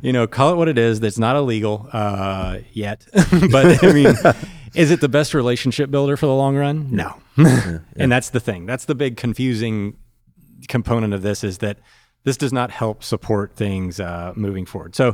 you 0.00 0.12
know 0.12 0.28
call 0.28 0.52
it 0.52 0.56
what 0.58 0.68
it 0.68 0.78
is. 0.78 1.00
That's 1.00 1.18
not 1.18 1.34
illegal 1.34 1.88
uh, 1.92 2.58
yet, 2.72 3.04
but 3.50 3.82
I 3.82 3.92
mean. 3.92 4.14
Is 4.76 4.90
it 4.90 5.00
the 5.00 5.08
best 5.08 5.34
relationship 5.34 5.90
builder 5.90 6.16
for 6.16 6.26
the 6.26 6.34
long 6.34 6.56
run? 6.56 6.88
No. 6.90 7.16
yeah. 7.36 7.78
And 7.96 8.12
that's 8.12 8.30
the 8.30 8.40
thing. 8.40 8.66
That's 8.66 8.84
the 8.84 8.94
big 8.94 9.16
confusing 9.16 9.96
component 10.68 11.14
of 11.14 11.22
this 11.22 11.42
is 11.42 11.58
that 11.58 11.78
this 12.24 12.36
does 12.36 12.52
not 12.52 12.70
help 12.70 13.02
support 13.04 13.54
things 13.54 14.00
uh, 14.00 14.32
moving 14.36 14.66
forward. 14.66 14.94
So 14.94 15.10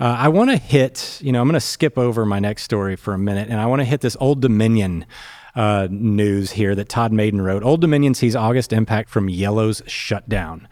uh, 0.00 0.16
I 0.18 0.28
want 0.28 0.50
to 0.50 0.56
hit, 0.56 1.18
you 1.20 1.32
know, 1.32 1.40
I'm 1.40 1.48
going 1.48 1.54
to 1.54 1.60
skip 1.60 1.98
over 1.98 2.24
my 2.24 2.38
next 2.38 2.62
story 2.62 2.96
for 2.96 3.14
a 3.14 3.18
minute 3.18 3.48
and 3.50 3.60
I 3.60 3.66
want 3.66 3.80
to 3.80 3.84
hit 3.84 4.00
this 4.00 4.16
Old 4.20 4.40
Dominion 4.40 5.04
uh, 5.54 5.88
news 5.90 6.52
here 6.52 6.74
that 6.74 6.88
Todd 6.88 7.12
Maiden 7.12 7.42
wrote. 7.42 7.62
Old 7.62 7.80
Dominion 7.80 8.14
sees 8.14 8.34
August 8.34 8.72
impact 8.72 9.10
from 9.10 9.28
Yellow's 9.28 9.82
shutdown. 9.86 10.68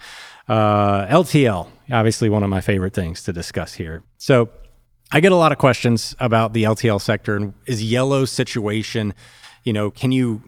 LTL, 0.49 1.67
uh, 1.67 1.95
obviously 1.95 2.29
one 2.29 2.43
of 2.43 2.51
my 2.51 2.61
favorite 2.61 2.95
things 2.95 3.23
to 3.25 3.33
discuss 3.33 3.75
here. 3.75 4.03
So 4.17 4.49
I 5.13 5.21
get 5.21 5.33
a 5.33 5.37
lot 5.37 5.53
of 5.53 5.59
questions 5.59 6.15
about 6.21 6.53
the 6.53 6.65
LTL 6.65 7.01
sector 7.01 7.37
and 7.37 7.55
is 7.67 7.83
Yellow's 7.83 8.31
situation, 8.31 9.15
you 9.65 9.73
know, 9.73 9.91
can 9.91 10.13
you 10.13 10.43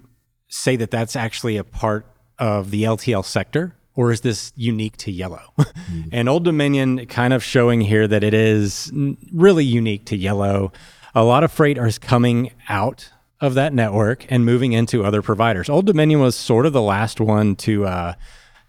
say 0.49 0.77
that 0.77 0.91
that's 0.91 1.17
actually 1.17 1.57
a 1.57 1.65
part 1.65 2.07
of 2.39 2.71
the 2.71 2.85
LTL 2.85 3.25
sector? 3.25 3.75
Or 3.95 4.11
is 4.11 4.23
this 4.23 4.53
unique 4.57 4.97
to 4.99 5.11
Yellow? 5.11 5.43
Mm. 5.93 6.09
and 6.13 6.29
Old 6.29 6.45
Dominion 6.45 7.07
kind 7.07 7.35
of 7.35 7.43
showing 7.43 7.81
here 7.81 8.07
that 8.07 8.23
it 8.23 8.33
is 8.35 8.91
really 9.33 9.65
unique 9.65 10.07
to 10.07 10.17
Yellow. 10.17 10.73
A 11.15 11.25
lot 11.25 11.43
of 11.43 11.51
freight 11.51 11.77
is 11.77 11.99
coming 11.99 12.53
out 12.69 13.11
of 13.41 13.55
that 13.55 13.75
network 13.75 14.25
and 14.31 14.47
moving 14.47 14.73
into 14.73 15.05
other 15.05 15.23
providers. 15.23 15.69
Old 15.69 15.87
Dominion 15.87 16.21
was 16.21 16.37
sort 16.37 16.65
of 16.67 16.73
the 16.73 16.81
last 16.81 17.21
one 17.21 17.57
to 17.57 17.85
uh, 17.85 18.15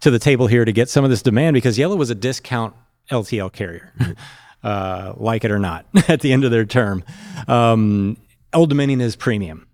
to 0.00 0.10
the 0.10 0.18
table 0.18 0.48
here 0.48 0.64
to 0.64 0.72
get 0.72 0.88
some 0.90 1.04
of 1.04 1.10
this 1.10 1.22
demand 1.22 1.54
because 1.54 1.78
Yellow 1.78 1.96
was 1.96 2.10
a 2.10 2.14
discount 2.16 2.74
LTL 3.10 3.52
carrier. 3.52 3.92
Uh, 4.64 5.12
like 5.18 5.44
it 5.44 5.50
or 5.50 5.58
not, 5.58 5.84
at 6.08 6.20
the 6.20 6.32
end 6.32 6.42
of 6.42 6.50
their 6.50 6.64
term. 6.64 7.04
Um, 7.46 8.16
Old 8.54 8.70
Dominion 8.70 9.00
is 9.02 9.14
premium. 9.14 9.66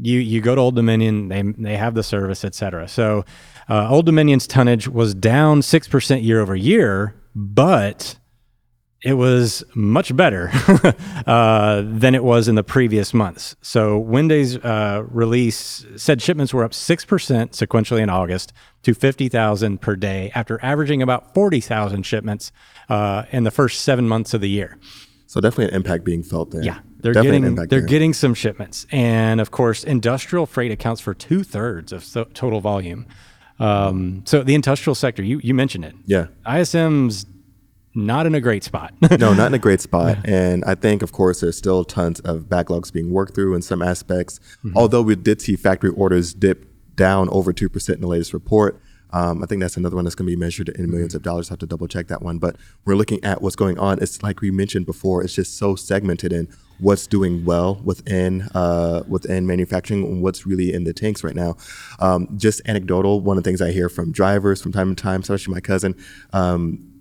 You 0.00 0.20
you 0.20 0.40
go 0.40 0.54
to 0.54 0.60
Old 0.60 0.76
Dominion, 0.76 1.28
they 1.28 1.42
they 1.42 1.76
have 1.76 1.94
the 1.94 2.02
service, 2.02 2.44
etc. 2.44 2.86
So 2.86 3.24
uh, 3.68 3.88
Old 3.90 4.06
Dominion's 4.06 4.46
tonnage 4.46 4.86
was 4.86 5.14
down 5.14 5.62
six 5.62 5.88
percent 5.88 6.22
year 6.22 6.40
over 6.40 6.54
year, 6.54 7.14
but 7.34 8.16
it 9.06 9.14
was 9.14 9.62
much 9.72 10.16
better 10.16 10.50
uh, 11.28 11.80
than 11.86 12.16
it 12.16 12.24
was 12.24 12.48
in 12.48 12.56
the 12.56 12.64
previous 12.64 13.14
months. 13.14 13.54
So 13.62 14.00
Winday's 14.00 14.56
uh, 14.56 15.04
release 15.08 15.86
said 15.94 16.20
shipments 16.20 16.52
were 16.52 16.64
up 16.64 16.72
6% 16.72 17.06
sequentially 17.06 18.00
in 18.00 18.10
August 18.10 18.52
to 18.82 18.94
50,000 18.94 19.80
per 19.80 19.94
day 19.94 20.32
after 20.34 20.58
averaging 20.60 21.02
about 21.02 21.34
40,000 21.34 22.02
shipments 22.02 22.50
uh, 22.88 23.22
in 23.30 23.44
the 23.44 23.52
first 23.52 23.82
seven 23.82 24.08
months 24.08 24.34
of 24.34 24.40
the 24.40 24.50
year. 24.50 24.76
So 25.28 25.40
definitely 25.40 25.66
an 25.66 25.74
impact 25.76 26.02
being 26.02 26.24
felt 26.24 26.50
there. 26.50 26.64
Yeah, 26.64 26.80
they're 26.98 27.12
definitely 27.12 27.40
getting 27.40 27.54
they're 27.54 27.66
there. 27.66 27.80
getting 27.82 28.12
some 28.12 28.34
shipments, 28.34 28.86
and 28.90 29.40
of 29.40 29.50
course, 29.50 29.82
industrial 29.84 30.46
freight 30.46 30.70
accounts 30.70 31.00
for 31.00 31.14
two 31.14 31.42
thirds 31.42 31.92
of 31.92 32.04
so- 32.04 32.24
total 32.32 32.60
volume. 32.60 33.06
Um, 33.58 34.22
so 34.24 34.44
the 34.44 34.54
industrial 34.54 34.94
sector, 34.94 35.24
you 35.24 35.40
you 35.42 35.52
mentioned 35.52 35.84
it. 35.84 35.96
Yeah, 36.06 36.28
ISM's 36.46 37.26
not 37.96 38.26
in 38.26 38.34
a 38.34 38.40
great 38.40 38.62
spot. 38.62 38.94
no, 39.18 39.32
not 39.32 39.48
in 39.48 39.54
a 39.54 39.58
great 39.58 39.80
spot. 39.80 40.18
And 40.24 40.64
I 40.64 40.74
think, 40.74 41.02
of 41.02 41.12
course, 41.12 41.40
there's 41.40 41.56
still 41.56 41.84
tons 41.84 42.20
of 42.20 42.42
backlogs 42.42 42.92
being 42.92 43.10
worked 43.10 43.34
through 43.34 43.54
in 43.54 43.62
some 43.62 43.82
aspects. 43.82 44.38
Mm-hmm. 44.58 44.76
Although 44.76 45.02
we 45.02 45.16
did 45.16 45.40
see 45.40 45.56
factory 45.56 45.90
orders 45.90 46.34
dip 46.34 46.66
down 46.94 47.28
over 47.30 47.52
2% 47.52 47.94
in 47.94 48.00
the 48.00 48.06
latest 48.06 48.32
report. 48.32 48.80
Um, 49.10 49.42
I 49.42 49.46
think 49.46 49.60
that's 49.60 49.76
another 49.76 49.94
one 49.96 50.04
that's 50.04 50.14
going 50.14 50.26
to 50.28 50.36
be 50.36 50.38
measured 50.38 50.68
in 50.68 50.90
1000000s 50.90 51.14
of 51.14 51.22
dollars. 51.22 51.50
I 51.50 51.52
have 51.52 51.60
to 51.60 51.66
double 51.66 51.86
check 51.86 52.08
that 52.08 52.22
one. 52.22 52.38
But 52.38 52.56
we're 52.84 52.96
looking 52.96 53.22
at 53.24 53.40
what's 53.40 53.56
going 53.56 53.78
on. 53.78 54.02
It's 54.02 54.22
like 54.22 54.40
we 54.40 54.50
mentioned 54.50 54.84
before, 54.84 55.22
it's 55.22 55.34
just 55.34 55.56
so 55.56 55.76
segmented 55.76 56.32
in 56.32 56.48
what's 56.78 57.06
doing 57.06 57.44
well 57.44 57.80
within 57.84 58.42
uh, 58.54 59.04
within 59.08 59.46
manufacturing 59.46 60.04
and 60.04 60.22
what's 60.22 60.44
really 60.44 60.72
in 60.72 60.84
the 60.84 60.92
tanks 60.92 61.22
right 61.22 61.36
now. 61.36 61.56
Um, 62.00 62.28
just 62.36 62.60
anecdotal, 62.66 63.20
one 63.20 63.38
of 63.38 63.44
the 63.44 63.48
things 63.48 63.62
I 63.62 63.70
hear 63.70 63.88
from 63.88 64.12
drivers 64.12 64.60
from 64.60 64.72
time 64.72 64.94
to 64.94 65.00
time, 65.00 65.20
especially 65.20 65.54
my 65.54 65.60
cousin, 65.60 65.94
um, 66.32 66.95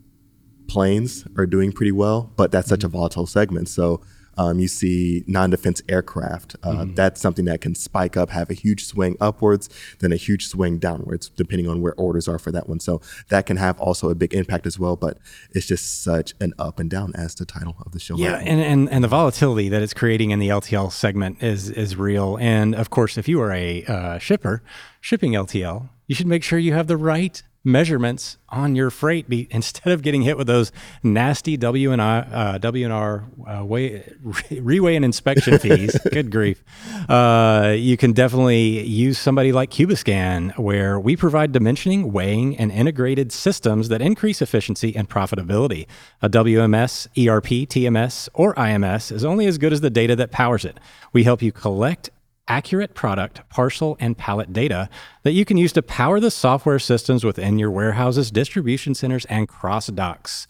planes 0.67 1.25
are 1.37 1.45
doing 1.45 1.71
pretty 1.71 1.91
well, 1.91 2.31
but 2.35 2.51
that's 2.51 2.67
such 2.69 2.83
a 2.83 2.87
volatile 2.87 3.27
segment. 3.27 3.69
So 3.69 4.01
Um, 4.37 4.59
you 4.59 4.67
see 4.67 5.23
non-defense 5.27 5.81
aircraft. 5.87 6.57
Uh, 6.61 6.71
Mm-hmm. 6.75 6.93
That's 6.95 7.21
something 7.21 7.45
that 7.45 7.61
can 7.61 7.73
spike 7.73 8.17
up, 8.17 8.31
have 8.31 8.49
a 8.49 8.53
huge 8.53 8.83
swing 8.83 9.15
upwards, 9.21 9.69
then 9.99 10.11
a 10.11 10.17
huge 10.17 10.47
swing 10.47 10.77
downwards, 10.77 11.29
depending 11.29 11.69
on 11.69 11.79
where 11.81 11.93
orders 11.95 12.27
are 12.27 12.37
for 12.37 12.51
that 12.51 12.67
one. 12.67 12.81
So 12.81 12.99
that 13.29 13.45
can 13.45 13.55
have 13.55 13.79
also 13.79 14.09
a 14.09 14.15
big 14.15 14.33
impact 14.33 14.65
as 14.67 14.77
well. 14.77 14.97
But 14.97 15.19
it's 15.51 15.65
just 15.65 16.03
such 16.03 16.33
an 16.41 16.51
up 16.59 16.79
and 16.81 16.89
down, 16.89 17.13
as 17.15 17.33
the 17.35 17.45
title 17.45 17.77
of 17.85 17.93
the 17.93 17.99
show. 17.99 18.17
Yeah, 18.17 18.35
and, 18.51 18.59
and 18.59 18.89
and 18.89 19.01
the 19.05 19.07
volatility 19.07 19.69
that 19.69 19.81
it's 19.81 19.93
creating 19.93 20.31
in 20.31 20.39
the 20.39 20.49
LTL 20.49 20.91
segment 20.91 21.41
is 21.41 21.69
is 21.69 21.95
real. 21.95 22.37
And 22.41 22.75
of 22.75 22.89
course, 22.89 23.17
if 23.17 23.29
you 23.29 23.39
are 23.39 23.53
a 23.53 23.85
uh, 23.85 24.17
shipper 24.19 24.61
shipping 24.99 25.31
LTL, 25.31 25.87
you 26.07 26.15
should 26.15 26.27
make 26.27 26.43
sure 26.43 26.59
you 26.59 26.73
have 26.73 26.87
the 26.87 26.97
right 26.97 27.41
measurements 27.65 28.37
on 28.49 28.75
your 28.75 28.89
freight 28.89 29.27
be, 29.27 29.47
instead 29.51 29.91
of 29.91 30.01
getting 30.01 30.21
hit 30.21 30.37
with 30.37 30.47
those 30.47 30.71
nasty 31.03 31.57
W 31.57 31.91
and 31.91 32.01
I 32.01 32.19
uh, 32.19 32.57
W 32.59 32.85
and 32.85 32.93
R 32.93 33.25
uh, 33.47 33.65
weigh, 33.65 34.01
reweigh 34.23 34.95
and 34.95 35.03
inspection 35.03 35.59
fees. 35.59 35.97
Good 36.11 36.31
grief! 36.31 36.63
Uh, 37.09 37.73
you 37.75 37.97
can 37.97 38.13
definitely 38.13 38.85
use 38.85 39.17
somebody 39.17 39.51
like 39.51 39.71
Cubiscan, 39.71 40.57
where 40.57 40.99
we 40.99 41.15
provide 41.15 41.51
dimensioning, 41.51 42.11
weighing, 42.11 42.55
and 42.57 42.71
integrated 42.71 43.31
systems 43.31 43.89
that 43.89 44.01
increase 44.01 44.41
efficiency 44.41 44.95
and 44.95 45.09
profitability. 45.09 45.87
A 46.21 46.29
WMS, 46.29 47.07
ERP, 47.17 47.67
TMS, 47.67 48.29
or 48.33 48.53
IMS 48.55 49.11
is 49.11 49.25
only 49.25 49.47
as 49.47 49.57
good 49.57 49.73
as 49.73 49.81
the 49.81 49.89
data 49.89 50.15
that 50.15 50.31
powers 50.31 50.63
it. 50.63 50.79
We 51.11 51.23
help 51.23 51.41
you 51.41 51.51
collect 51.51 52.09
accurate 52.47 52.93
product, 52.93 53.47
parcel, 53.49 53.97
and 53.99 54.17
pallet 54.17 54.53
data 54.53 54.89
that 55.23 55.31
you 55.31 55.45
can 55.45 55.57
use 55.57 55.71
to 55.73 55.81
power 55.81 56.19
the 56.19 56.31
software 56.31 56.79
systems 56.79 57.23
within 57.23 57.57
your 57.59 57.71
warehouses, 57.71 58.31
distribution 58.31 58.93
centers, 58.93 59.25
and 59.25 59.47
cross 59.47 59.87
docks. 59.87 60.47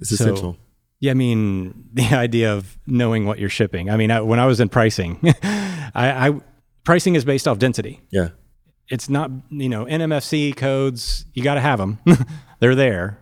it's 0.00 0.12
essential. 0.12 0.56
Yeah, 1.00 1.12
I 1.12 1.14
mean 1.14 1.88
the 1.92 2.14
idea 2.14 2.52
of 2.52 2.78
knowing 2.86 3.26
what 3.26 3.38
you're 3.38 3.48
shipping. 3.48 3.90
I 3.90 3.96
mean, 3.96 4.10
I, 4.10 4.20
when 4.20 4.40
I 4.40 4.46
was 4.46 4.60
in 4.60 4.68
pricing, 4.68 5.18
I, 5.42 6.28
I 6.28 6.40
pricing 6.84 7.14
is 7.14 7.24
based 7.24 7.46
off 7.46 7.58
density. 7.58 8.00
Yeah. 8.10 8.30
It's 8.88 9.08
not 9.08 9.30
you 9.50 9.68
know 9.68 9.84
NMFC 9.84 10.56
codes. 10.56 11.26
You 11.34 11.42
got 11.42 11.54
to 11.54 11.60
have 11.60 11.78
them. 11.78 11.98
They're 12.60 12.74
there, 12.74 13.18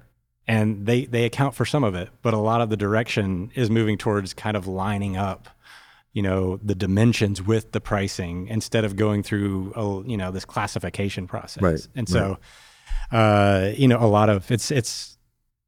and 0.47 0.87
they 0.87 1.07
they 1.07 1.25
account 1.25 1.55
for 1.55 1.65
some 1.65 1.83
of 1.83 1.95
it. 1.95 2.09
But 2.23 2.35
a 2.35 2.39
lot 2.39 2.61
of 2.61 2.71
the 2.71 2.77
direction 2.77 3.51
is 3.55 3.69
moving 3.69 3.99
towards 3.99 4.33
kind 4.33 4.57
of 4.57 4.69
lining 4.69 5.17
up 5.17 5.49
you 6.17 6.23
know 6.23 6.59
the 6.63 6.75
dimensions 6.75 7.43
with 7.43 7.73
the 7.73 7.81
pricing 7.81 8.49
instead 8.49 8.85
of 8.87 8.97
going 8.97 9.23
through 9.23 9.73
a, 9.77 9.83
you 10.11 10.17
know 10.17 10.31
this 10.31 10.47
classification 10.47 11.27
process. 11.27 11.63
Right, 11.63 11.89
and 11.95 12.09
so 12.09 12.39
uh 13.13 13.73
you 13.77 13.87
know 13.87 13.99
a 14.01 14.11
lot 14.19 14.29
of 14.31 14.51
it's 14.51 14.71
it's 14.71 15.19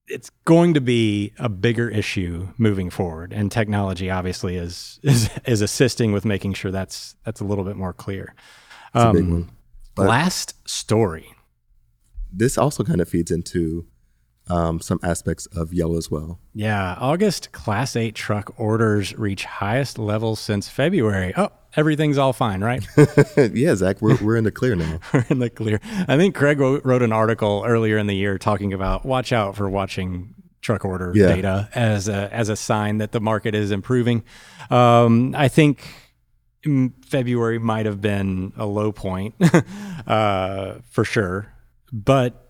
it's 0.07 0.31
going 0.47 0.73
to 0.73 0.81
be 0.81 1.35
a 1.39 1.51
bigger 1.51 1.89
issue 1.91 2.49
moving 2.57 2.89
forward. 2.89 3.33
And 3.33 3.53
technology 3.53 4.09
obviously 4.11 4.57
is 4.57 4.99
is 5.03 5.29
is 5.45 5.61
assisting 5.61 6.13
with 6.13 6.25
making 6.25 6.55
sure 6.55 6.71
that's 6.71 7.15
that's 7.25 7.41
a 7.41 7.45
little 7.45 7.65
bit 7.65 7.77
more 7.77 7.93
clear. 7.93 8.35
It's 8.95 9.05
a 9.05 9.13
big 9.13 9.25
Um, 9.25 9.31
one. 9.31 10.07
Last 10.09 10.55
story. 10.67 11.27
This 12.33 12.57
also 12.57 12.85
kind 12.85 13.01
of 13.03 13.09
feeds 13.09 13.31
into 13.31 13.87
um, 14.51 14.81
some 14.81 14.99
aspects 15.03 15.47
of 15.47 15.73
yellow 15.73 15.97
as 15.97 16.11
well. 16.11 16.39
Yeah, 16.55 16.97
August 16.99 17.53
Class 17.53 17.97
8 17.97 18.15
truck 18.15 18.55
orders 18.59 19.17
reach 19.17 19.45
highest 19.45 19.99
levels 19.99 20.41
since 20.41 20.69
February. 20.69 21.33
Oh, 21.37 21.51
everything's 21.77 22.19
all 22.19 22.33
fine, 22.33 22.63
right? 22.63 22.87
yeah, 23.53 23.75
Zach, 23.75 24.01
we're, 24.01 24.17
we're 24.23 24.37
in 24.37 24.45
the 24.45 24.51
clear 24.51 24.75
now. 24.75 24.99
We're 25.13 25.25
in 25.29 25.39
the 25.39 25.51
clear. 25.51 25.81
I 26.09 26.17
think 26.17 26.35
Craig 26.35 26.59
wrote 26.61 27.03
an 27.03 27.13
article 27.13 27.63
earlier 27.67 27.99
in 27.99 28.07
the 28.07 28.17
year 28.17 28.39
talking 28.39 28.73
about 28.73 29.05
watch 29.05 29.33
out 29.33 29.57
for 29.57 29.69
watching 29.69 30.35
truck 30.61 30.85
order 30.85 31.13
Yeah. 31.15 31.29
data 31.35 31.69
as 31.75 32.09
a, 32.09 32.29
as 32.35 32.49
a 32.49 32.57
sign 32.57 32.99
that 32.99 33.13
the 33.13 33.21
market 33.21 33.55
is 33.55 33.71
improving. 33.71 34.25
Um, 34.71 35.35
I 35.37 35.49
think 35.49 35.87
February 37.07 37.59
might 37.59 37.87
have 37.87 38.01
been 38.01 38.53
a 38.57 38.67
low 38.67 38.91
point 38.93 39.35
uh, 40.07 40.75
for 40.91 41.05
sure, 41.05 41.53
but 41.93 42.48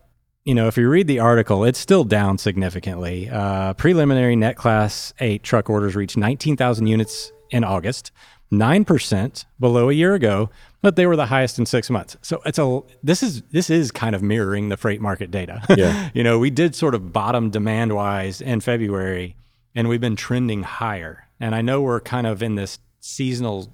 you 0.49 0.55
know, 0.55 0.67
if 0.67 0.79
you 0.79 0.89
read 0.89 1.07
the 1.07 1.19
article, 1.19 1.63
it's 1.63 1.79
still 1.79 2.05
down 2.05 2.39
significantly. 2.39 3.29
Uh, 3.29 3.75
preliminary 3.75 4.35
net 4.35 4.57
class 4.57 5.13
eight 5.21 5.43
truck 5.43 5.69
orders 5.69 5.95
reached 5.95 6.17
19,000 6.17 6.87
units 6.87 7.33
in 7.51 7.65
August, 7.65 8.13
9% 8.51 9.45
below 9.61 9.91
a 9.91 9.93
year 9.93 10.15
ago, 10.15 10.49
but 10.81 10.97
they 10.97 11.07
were 11.07 11.17
the 11.17 11.27
highest 11.27 11.59
in 11.59 11.67
six 11.67 11.91
months. 11.91 12.17
So 12.23 12.41
it's 12.47 12.59
a, 12.59 12.81
this 13.03 13.23
is, 13.23 13.43
this 13.51 13.69
is 13.69 13.91
kind 13.91 14.15
of 14.15 14.23
mirroring 14.23 14.71
the 14.71 14.79
freight 14.79 15.03
market 15.03 15.31
data. 15.31 15.63
Yeah. 15.77 16.09
you 16.15 16.25
know, 16.25 16.39
we 16.39 16.49
did 16.49 16.75
sort 16.75 16.95
of 16.95 17.13
bottom 17.13 17.51
demand 17.51 17.95
wise 17.95 18.41
in 18.41 18.61
February 18.61 19.37
and 19.75 19.87
we've 19.87 20.01
been 20.01 20.17
trending 20.17 20.63
higher. 20.63 21.29
And 21.39 21.55
I 21.55 21.61
know 21.61 21.83
we're 21.83 22.01
kind 22.01 22.27
of 22.27 22.43
in 22.43 22.55
this 22.55 22.79
seasonal, 23.01 23.71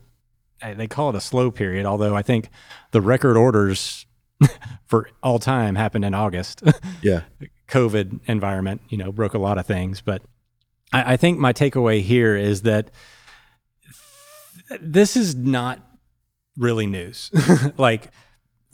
uh, 0.61 0.75
they 0.75 0.89
call 0.89 1.11
it 1.11 1.15
a 1.15 1.21
slow 1.21 1.53
period, 1.53 1.87
although 1.87 2.17
I 2.17 2.23
think 2.23 2.49
the 2.91 3.01
record 3.01 3.37
orders 3.37 4.07
for 4.87 5.09
all 5.23 5.39
time 5.39 5.75
happened 5.75 6.05
in 6.05 6.15
August. 6.15 6.63
Yeah. 7.03 7.23
COVID 7.69 8.21
environment, 8.27 8.81
you 8.89 8.97
know, 8.97 9.13
broke 9.13 9.35
a 9.35 9.39
lot 9.39 9.59
of 9.59 9.67
things. 9.67 10.01
But 10.01 10.23
I, 10.93 11.15
I 11.15 11.17
think 11.17 11.39
my 11.39 11.53
takeaway 11.53 12.01
here 12.01 12.37
is 12.37 12.63
that 12.63 12.91
th- 14.69 14.81
this 14.83 15.17
is 15.17 15.35
not 15.35 15.81
really 16.57 16.87
news. 16.87 17.31
like, 17.79 18.11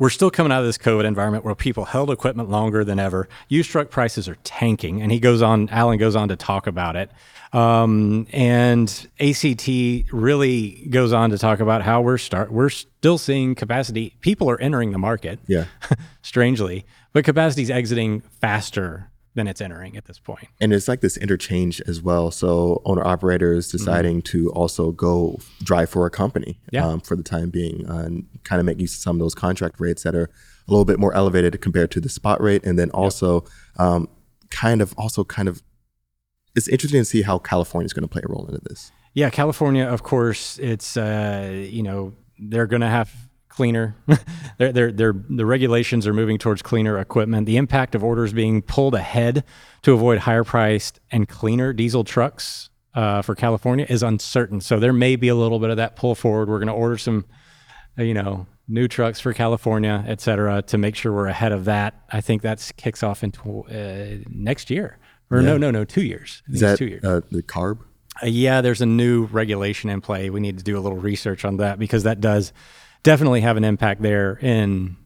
we're 0.01 0.11
still 0.11 0.31
coming 0.31 0.51
out 0.51 0.61
of 0.61 0.67
this 0.67 0.79
COVID 0.79 1.05
environment 1.05 1.45
where 1.45 1.55
people 1.55 1.85
held 1.85 2.11
equipment 2.11 2.49
longer 2.49 2.85
than 2.85 2.99
ever. 2.99 3.29
Used 3.49 3.71
truck 3.71 3.91
prices 3.91 4.29
are 4.29 4.37
tanking, 4.43 5.01
and 5.03 5.13
he 5.13 5.21
goes 5.21 5.43
on. 5.43 5.69
Alan 5.69 5.99
goes 5.99 6.17
on 6.17 6.29
to 6.31 6.37
talk 6.37 6.67
about 6.67 6.97
it, 6.97 7.11
um, 7.53 8.27
and 8.33 8.89
ACT 9.21 9.69
really 10.13 10.87
goes 10.89 11.13
on 11.13 11.31
to 11.31 11.39
talk 11.39 11.61
about 11.61 11.83
how 11.83 12.01
we're 12.01 12.19
start 12.19 12.51
we're 12.51 12.71
still 12.71 13.19
seeing 13.19 13.55
capacity. 13.55 14.17
People 14.23 14.49
are 14.51 14.59
entering 14.61 14.93
the 14.93 14.99
market 14.99 15.39
Yeah. 15.47 15.67
strangely, 16.23 16.87
but 17.13 17.25
capacity 17.25 17.63
is 17.63 17.71
exiting 17.71 18.23
faster 18.41 19.10
than 19.35 19.47
it's 19.47 19.61
entering 19.61 19.97
at 19.97 20.07
this 20.07 20.19
point. 20.19 20.49
And 20.61 20.73
it's 20.73 20.89
like 20.89 21.01
this 21.03 21.17
interchange 21.17 21.81
as 21.83 22.03
well. 22.03 22.31
So 22.33 22.83
owner 22.85 23.07
operators 23.07 23.69
deciding 23.71 24.23
to 24.23 24.51
also 24.51 24.91
go 24.91 25.39
drive 25.63 25.89
for 25.91 26.05
a 26.07 26.11
company 26.11 26.59
Yeah. 26.73 26.87
um, 26.87 27.01
for 27.01 27.15
the 27.17 27.23
time 27.23 27.51
being 27.51 27.89
uh, 27.89 27.99
and 27.99 28.27
kind 28.45 28.59
of 28.59 28.67
make 28.67 28.81
use 28.81 28.95
of 28.95 29.01
some 29.01 29.17
of 29.17 29.21
those 29.21 29.35
contract 29.37 29.77
rates 29.79 30.03
that 30.03 30.15
are 30.17 30.25
a 30.25 30.71
little 30.71 30.85
bit 30.85 30.99
more 30.99 31.15
elevated 31.15 31.61
compared 31.61 31.91
to 31.93 32.01
the 32.01 32.09
spot 32.09 32.41
rate. 32.41 32.65
And 32.67 32.77
then 32.79 32.91
also 32.91 33.45
um, 33.79 34.09
kind 34.51 34.83
of 34.83 34.95
also 34.99 35.23
kind 35.25 35.49
of 35.49 35.63
it's 36.57 36.67
interesting 36.67 37.01
to 37.01 37.05
see 37.05 37.23
how 37.23 37.39
California 37.39 37.87
is 37.87 37.93
going 37.93 38.03
to 38.03 38.09
play 38.09 38.23
a 38.25 38.29
role 38.29 38.47
into 38.47 38.61
this. 38.69 38.91
Yeah, 39.15 39.31
California, 39.31 39.85
of 39.87 40.03
course, 40.03 40.59
it's 40.59 40.97
uh, 40.97 41.49
you 41.71 41.83
know 41.85 42.15
they're 42.39 42.67
going 42.67 42.81
to 42.83 42.89
have 42.89 43.13
cleaner. 43.51 43.95
they're, 44.59 44.73
they're, 44.73 44.93
they're, 44.93 45.15
the 45.29 45.45
regulations 45.45 46.07
are 46.07 46.15
moving 46.15 46.39
towards 46.39 46.63
cleaner 46.63 46.99
equipment. 46.99 47.47
The 47.47 47.59
impact 47.59 47.95
of 47.95 48.03
orders 48.03 48.33
being 48.33 48.63
pulled 48.63 48.95
ahead 48.95 49.45
to 49.83 49.93
avoid 49.93 50.21
higher 50.21 50.45
priced 50.45 51.01
and 51.11 51.29
cleaner 51.29 51.75
diesel 51.75 52.05
trucks 52.05 52.71
uh, 52.95 53.21
for 53.23 53.35
California 53.35 53.85
is 53.89 54.03
uncertain. 54.03 54.61
So 54.61 54.79
there 54.81 54.93
may 54.93 55.17
be 55.17 55.29
a 55.29 55.35
little 55.35 55.59
bit 55.59 55.71
of 55.71 55.77
that 55.77 55.97
pull 55.97 56.15
forward. 56.15 56.49
We're 56.49 56.59
going 56.59 56.69
to 56.69 56.73
order 56.73 56.97
some, 56.97 57.27
uh, 57.99 58.03
you 58.03 58.15
know, 58.15 58.47
new 58.67 58.89
trucks 58.89 59.21
for 59.21 59.33
California, 59.33 60.05
et 60.07 60.21
cetera, 60.21 60.63
to 60.63 60.79
make 60.79 60.97
sure 60.97 61.13
we're 61.13 61.27
ahead 61.27 61.53
of 61.53 61.67
that. 61.67 62.03
I 62.11 62.21
think 62.21 62.43
that 62.43 62.71
kicks 62.77 63.03
off 63.03 63.23
into 63.23 63.65
uh, 63.65 64.25
next 64.29 64.71
year. 64.71 64.99
Or 65.31 65.43
no, 65.43 65.57
no, 65.57 65.71
no, 65.71 65.85
two 65.85 66.03
years. 66.03 66.43
Is 66.49 66.61
that 66.61 66.79
two 66.79 66.87
years. 66.87 67.05
uh, 67.05 67.21
the 67.31 67.43
CARB? 67.43 67.81
Uh, 68.21 68.27
yeah, 68.27 68.61
there's 68.61 68.81
a 68.81 68.87
new 68.87 69.27
regulation 69.27 69.89
in 69.89 70.01
play. 70.01 70.29
We 70.29 70.41
need 70.41 70.59
to 70.59 70.65
do 70.65 70.77
a 70.77 70.81
little 70.81 70.99
research 70.99 71.45
on 71.45 71.59
that 71.59 71.79
because 71.79 72.03
that 72.03 72.21
does 72.21 72.53
definitely 73.03 73.41
have 73.41 73.57
an 73.57 73.65
impact 73.65 74.03
there 74.03 74.39
in 74.41 74.97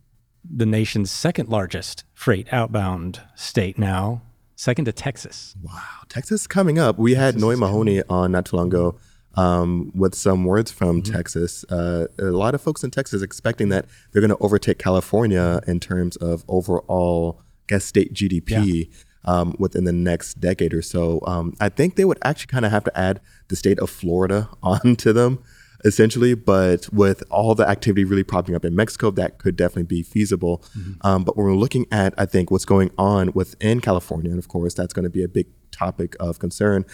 the 0.45 0.67
nation's 0.67 1.11
second 1.11 1.49
largest 1.49 2.05
freight 2.13 2.53
outbound 2.53 3.21
state 3.35 3.79
now, 3.79 4.23
second 4.57 4.85
to 4.85 4.93
Texas. 4.93 5.55
Wow, 5.63 5.81
Texas 6.09 6.47
coming 6.47 6.79
up. 6.79 6.99
We 6.99 7.15
had 7.15 7.39
Noi 7.39 7.57
Mahoney 7.57 8.03
on 8.09 8.33
not 8.33 8.47
too 8.47 8.57
long 8.57 8.69
ago 8.69 8.99
um, 9.37 9.91
with 9.95 10.15
some 10.15 10.45
words 10.45 10.71
from 10.71 11.03
Texas. 11.03 11.65
Uh, 11.65 12.07
a 12.19 12.25
lot 12.25 12.55
of 12.55 12.61
folks 12.61 12.85
in 12.85 12.91
Texas 12.91 13.23
expecting 13.23 13.69
that 13.71 13.87
they're 14.13 14.23
going 14.23 14.31
to 14.31 14.39
overtake 14.39 14.79
California 14.79 15.61
in 15.67 15.81
terms 15.81 16.17
of 16.17 16.45
overall, 16.49 17.41
I 17.41 17.45
guess, 17.69 17.85
state 17.85 18.13
GDP. 18.13 18.91
Um, 19.27 19.57
within 19.59 19.85
the 19.85 19.93
next 19.93 20.35
decade 20.35 20.75
or 20.75 20.83
so, 20.83 21.19
um, 21.27 21.55
I 21.59 21.71
think 21.71 21.97
they 21.97 22.05
would 22.05 22.19
actually 22.23 22.49
kind 22.49 22.67
of 22.67 22.73
have 22.73 22.85
to 22.85 22.95
add 22.95 23.23
the 23.49 23.57
state 23.57 23.79
of 23.79 23.89
Florida 23.89 24.51
onto 24.63 25.15
them, 25.15 25.43
essentially. 25.85 26.35
But 26.35 26.93
with 26.93 27.23
all 27.31 27.55
the 27.55 27.69
activity 27.69 28.05
really 28.05 28.25
popping 28.25 28.55
up 28.55 28.65
in 28.65 28.75
Mexico, 28.75 29.11
that 29.13 29.39
could 29.39 29.57
definitely 29.57 29.85
be 29.85 30.03
feasible. 30.03 30.65
Um, 31.03 31.25
but 31.25 31.37
when 31.37 31.47
we're 31.47 31.55
looking 31.55 31.87
at, 31.93 32.15
I 32.19 32.27
think, 32.27 32.51
what's 32.51 32.65
going 32.65 32.91
on 32.99 33.33
within 33.35 33.81
California, 33.81 34.31
and 34.31 34.39
of 34.39 34.49
course, 34.49 34.75
that's 34.75 34.93
going 34.93 35.05
to 35.05 35.11
be 35.11 35.23
a 35.23 35.29
big 35.29 35.47
topic 35.71 36.17
of 36.21 36.39
concern. 36.39 36.85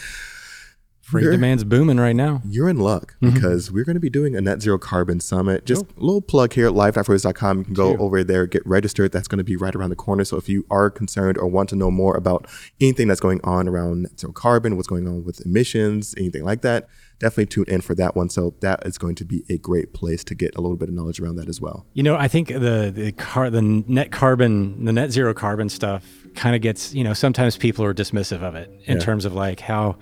Freight 1.11 1.25
You're- 1.25 1.37
demand's 1.37 1.65
booming 1.65 1.99
right 1.99 2.15
now. 2.15 2.41
You're 2.47 2.69
in 2.69 2.79
luck 2.79 3.17
Mm-hmm. 3.21 3.35
because 3.35 3.71
we're 3.73 3.85
going 3.85 3.95
to 3.95 4.01
be 4.01 4.11
doing 4.11 4.37
a 4.37 4.41
net 4.41 4.63
zero 4.63 4.79
carbon 4.79 5.21
summit. 5.21 5.67
Just 5.67 5.85
a 5.85 6.01
little 6.01 6.23
plug 6.23 6.53
here, 6.53 6.71
live.froze.com. 6.71 7.59
You 7.59 7.65
can 7.65 7.75
go 7.75 7.97
over 7.99 8.23
there, 8.25 8.47
get 8.47 8.67
registered. 8.67 9.13
That's 9.13 9.29
going 9.29 9.39
to 9.39 9.45
be 9.45 9.57
right 9.57 9.75
around 9.75 9.91
the 9.91 9.97
corner. 9.97 10.25
So 10.25 10.37
if 10.37 10.49
you 10.49 10.65
are 10.71 10.91
concerned 10.91 11.37
or 11.39 11.47
want 11.49 11.69
to 11.71 11.77
know 11.77 11.91
more 11.91 12.17
about 12.17 12.47
anything 12.81 13.09
that's 13.09 13.21
going 13.21 13.41
on 13.45 13.67
around 13.69 14.03
net 14.03 14.21
zero 14.21 14.33
carbon, 14.33 14.77
what's 14.77 14.89
going 14.89 15.07
on 15.09 15.25
with 15.25 15.45
emissions, 15.45 16.15
anything 16.17 16.45
like 16.45 16.63
that, 16.63 16.89
definitely 17.19 17.47
tune 17.47 17.65
in 17.69 17.81
for 17.81 17.95
that 17.97 18.15
one. 18.17 18.29
So 18.31 18.55
that 18.61 18.87
is 18.87 18.97
going 18.97 19.15
to 19.17 19.25
be 19.25 19.45
a 19.51 19.59
great 19.59 19.93
place 19.93 20.23
to 20.25 20.35
get 20.35 20.57
a 20.57 20.61
little 20.61 20.77
bit 20.77 20.89
of 20.89 20.95
knowledge 20.95 21.21
around 21.21 21.37
that 21.37 21.49
as 21.49 21.61
well. 21.61 21.87
You 21.93 22.03
know, 22.03 22.17
I 22.17 22.29
think 22.29 22.49
the 22.49 22.91
the 22.95 23.13
car 23.13 23.51
the 23.51 23.63
net 23.63 24.11
carbon 24.13 24.85
the 24.85 24.93
net 24.93 25.11
zero 25.11 25.35
carbon 25.35 25.69
stuff 25.69 26.05
kind 26.35 26.55
of 26.55 26.63
gets 26.63 26.95
you 26.95 27.03
know 27.05 27.13
sometimes 27.13 27.57
people 27.57 27.85
are 27.85 27.93
dismissive 27.93 28.43
of 28.43 28.55
it 28.55 28.71
in 28.85 28.97
Yeah. 28.99 29.03
terms 29.03 29.25
of 29.25 29.35
like 29.35 29.61
how 29.61 29.97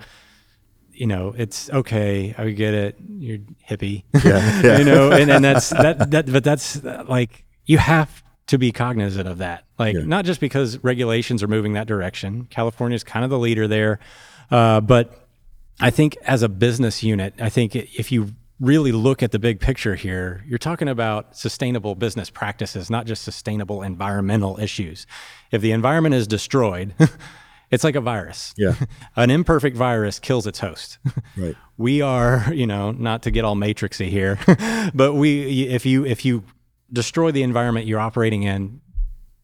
you 0.99 1.07
know 1.07 1.33
it's 1.37 1.69
okay 1.71 2.35
I 2.37 2.49
get 2.51 2.73
it 2.73 2.97
you're 3.17 3.39
hippie 3.69 4.03
Yeah, 4.23 4.61
yeah. 4.61 4.77
you 4.79 4.85
know 4.85 5.11
and, 5.11 5.29
and 5.31 5.43
that's 5.43 5.69
that 5.69 6.11
that 6.11 6.31
but 6.31 6.43
that's 6.43 6.83
like 6.83 7.45
you 7.65 7.77
have 7.77 8.23
to 8.47 8.57
be 8.57 8.71
cognizant 8.71 9.27
of 9.27 9.37
that 9.39 9.63
like 9.77 9.95
Yeah. 9.95 10.01
not 10.05 10.25
just 10.25 10.39
because 10.39 10.77
regulations 10.83 11.41
are 11.43 11.47
moving 11.47 11.73
that 11.73 11.87
direction 11.87 12.47
California 12.49 12.95
is 12.95 13.03
kind 13.03 13.23
of 13.23 13.29
the 13.31 13.39
leader 13.39 13.67
there 13.67 13.99
uh, 14.51 14.81
but 14.81 15.27
I 15.79 15.91
think 15.91 16.17
as 16.23 16.43
a 16.43 16.49
business 16.49 17.03
unit, 17.03 17.33
I 17.39 17.47
think 17.49 17.73
if 17.73 18.11
you 18.11 18.31
really 18.59 18.91
look 18.91 19.23
at 19.23 19.31
the 19.31 19.39
big 19.39 19.61
picture 19.61 19.95
here, 19.95 20.43
you're 20.45 20.57
talking 20.57 20.89
about 20.89 21.37
sustainable 21.37 21.95
business 21.95 22.29
practices, 22.29 22.89
not 22.89 23.05
just 23.05 23.23
sustainable 23.23 23.81
environmental 23.81 24.59
issues. 24.59 25.07
If 25.51 25.61
the 25.61 25.71
environment 25.71 26.15
is 26.15 26.27
destroyed, 26.27 26.93
it's 27.71 27.83
like 27.83 27.95
a 27.95 28.01
virus. 28.01 28.53
Yeah. 28.57 28.75
An 29.15 29.29
imperfect 29.29 29.75
virus 29.77 30.19
kills 30.19 30.47
its 30.47 30.59
host. 30.59 30.97
Right. 31.37 31.55
we 31.77 32.01
are, 32.01 32.51
you 32.53 32.67
know, 32.67 32.91
not 32.91 33.23
to 33.23 33.31
get 33.31 33.45
all 33.45 33.55
matrixy 33.55 34.09
here, 34.09 34.39
but 34.93 35.13
we 35.13 35.67
if 35.67 35.85
you 35.85 36.05
if 36.05 36.25
you 36.25 36.43
destroy 36.91 37.31
the 37.31 37.43
environment 37.43 37.85
you're 37.85 37.99
operating 37.99 38.43
in, 38.43 38.81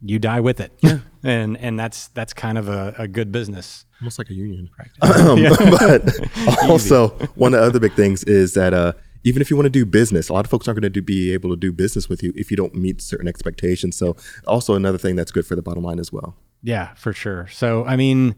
you 0.02 0.20
die 0.20 0.40
with 0.42 0.60
it. 0.60 0.74
Yeah. 0.82 1.00
and 1.24 1.58
and 1.58 1.80
that's 1.80 2.10
that's 2.10 2.34
kind 2.34 2.58
of 2.58 2.68
a, 2.68 2.94
a 2.98 3.08
good 3.08 3.32
business. 3.32 3.86
almost 4.02 4.18
like 4.20 4.30
a 4.30 4.34
union. 4.34 4.70
Um, 5.02 5.42
but 5.72 6.70
also, 6.70 7.10
one 7.36 7.54
of 7.54 7.62
the 7.62 7.66
other 7.66 7.80
big 7.80 7.94
things 7.94 8.24
is 8.26 8.54
that 8.56 8.74
uh, 8.74 8.94
even 9.24 9.42
if 9.42 9.50
you 9.50 9.56
want 9.56 9.66
to 9.66 9.70
do 9.70 9.86
business, 9.86 10.28
a 10.30 10.34
lot 10.34 10.46
of 10.46 10.50
folks 10.52 10.68
aren't 10.68 10.76
going 10.82 10.84
to 10.84 10.90
do, 10.90 11.02
be 11.02 11.34
able 11.34 11.50
to 11.52 11.56
do 11.56 11.72
business 11.72 12.10
with 12.10 12.22
you 12.22 12.34
if 12.36 12.52
you 12.52 12.58
don't 12.58 12.76
meet 12.76 13.02
certain 13.02 13.28
expectations. 13.28 13.96
So, 13.96 14.16
also 14.46 14.74
another 14.76 14.98
thing 14.98 15.16
that's 15.16 15.32
good 15.32 15.46
for 15.48 15.56
the 15.56 15.62
bottom 15.62 15.84
line 15.84 16.00
as 16.00 16.12
well. 16.12 16.36
Yeah, 16.66 16.94
for 16.96 17.14
sure. 17.14 17.48
So, 17.52 17.86
I 17.86 17.96
mean, 17.96 18.36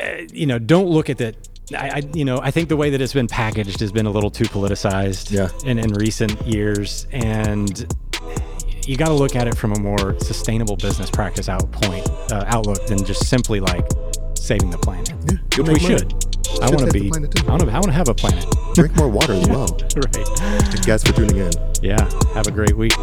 uh, 0.00 0.22
you 0.32 0.46
know, 0.46 0.58
don't 0.58 0.88
look 0.88 1.10
at 1.10 1.18
that. 1.18 1.36
I, 1.76 1.88
I, 1.96 2.02
you 2.14 2.24
know, 2.24 2.40
I 2.40 2.50
think 2.50 2.68
the 2.70 2.76
way 2.76 2.90
that 2.90 3.00
it's 3.00 3.12
been 3.12 3.26
packaged 3.26 3.80
has 3.80 3.92
been 3.92 4.06
a 4.06 4.10
little 4.10 4.30
too 4.30 4.44
politicized 4.44 5.30
Yeah. 5.30 5.48
in, 5.70 5.78
in 5.78 5.92
recent 5.92 6.40
years. 6.46 7.06
And 7.12 7.68
you 8.86 8.96
got 8.96 9.08
to 9.08 9.14
look 9.14 9.36
at 9.36 9.46
it 9.48 9.56
from 9.56 9.72
a 9.72 9.78
more 9.78 10.18
sustainable 10.20 10.76
business 10.76 11.10
practice 11.10 11.48
out 11.50 11.70
point, 11.72 12.08
uh, 12.32 12.44
outlook 12.46 12.86
than 12.86 13.04
just 13.04 13.26
simply 13.28 13.60
like 13.60 13.84
saving 14.34 14.70
the 14.70 14.78
planet. 14.78 15.10
you'll 15.56 15.66
which 15.66 15.82
we 15.82 15.88
money. 15.88 15.98
should. 15.98 16.12
I 16.62 16.70
want 16.70 16.90
to 16.90 16.98
be. 16.98 17.08
I 17.08 17.18
want 17.18 17.32
to, 17.62 17.68
I 17.70 17.72
want 17.74 17.84
to 17.86 17.92
have 17.92 18.08
a 18.08 18.14
planet. 18.14 18.46
Drink 18.74 18.96
more 18.96 19.08
water 19.10 19.34
as 19.34 19.46
well. 19.50 19.66
right. 19.96 20.28
Thank 20.38 20.72
you 20.78 20.82
guys 20.84 21.02
for 21.04 21.12
tuning 21.12 21.36
in. 21.36 21.52
Yeah. 21.82 22.00
Have 22.32 22.46
a 22.46 22.50
great 22.52 22.74
week. 22.76 22.94